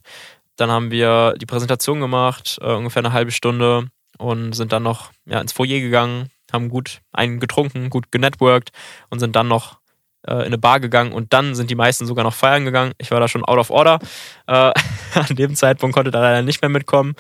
Dann 0.56 0.72
haben 0.72 0.90
wir 0.90 1.36
die 1.40 1.46
Präsentation 1.46 2.00
gemacht, 2.00 2.58
äh, 2.62 2.74
ungefähr 2.74 3.06
eine 3.06 3.14
halbe 3.14 3.30
Stunde 3.30 3.90
und 4.18 4.54
sind 4.54 4.72
dann 4.72 4.82
noch 4.82 5.12
ja, 5.28 5.40
ins 5.40 5.52
Foyer 5.52 5.82
gegangen, 5.82 6.32
haben 6.52 6.70
gut 6.70 7.02
einen 7.12 7.40
getrunken, 7.40 7.92
gut 7.92 8.12
genetworked 8.12 8.72
und 9.12 9.20
sind 9.20 9.36
dann 9.36 9.48
noch 9.48 9.78
äh, 10.26 10.34
in 10.34 10.48
eine 10.48 10.58
Bar 10.58 10.80
gegangen 10.80 11.14
und 11.14 11.32
dann 11.32 11.54
sind 11.54 11.70
die 11.70 11.76
meisten 11.76 12.08
sogar 12.08 12.24
noch 12.24 12.34
feiern 12.34 12.66
gegangen. 12.66 12.94
Ich 12.98 13.12
war 13.12 13.20
da 13.20 13.28
schon 13.28 13.46
out 13.46 13.60
of 13.60 13.70
order. 13.70 14.00
Äh, 14.48 14.72
an 15.14 15.36
dem 15.36 15.54
Zeitpunkt 15.54 15.94
konnte 15.94 16.10
da 16.10 16.22
leider 16.22 16.42
nicht 16.42 16.64
mehr 16.64 16.70
mitkommen, 16.70 17.14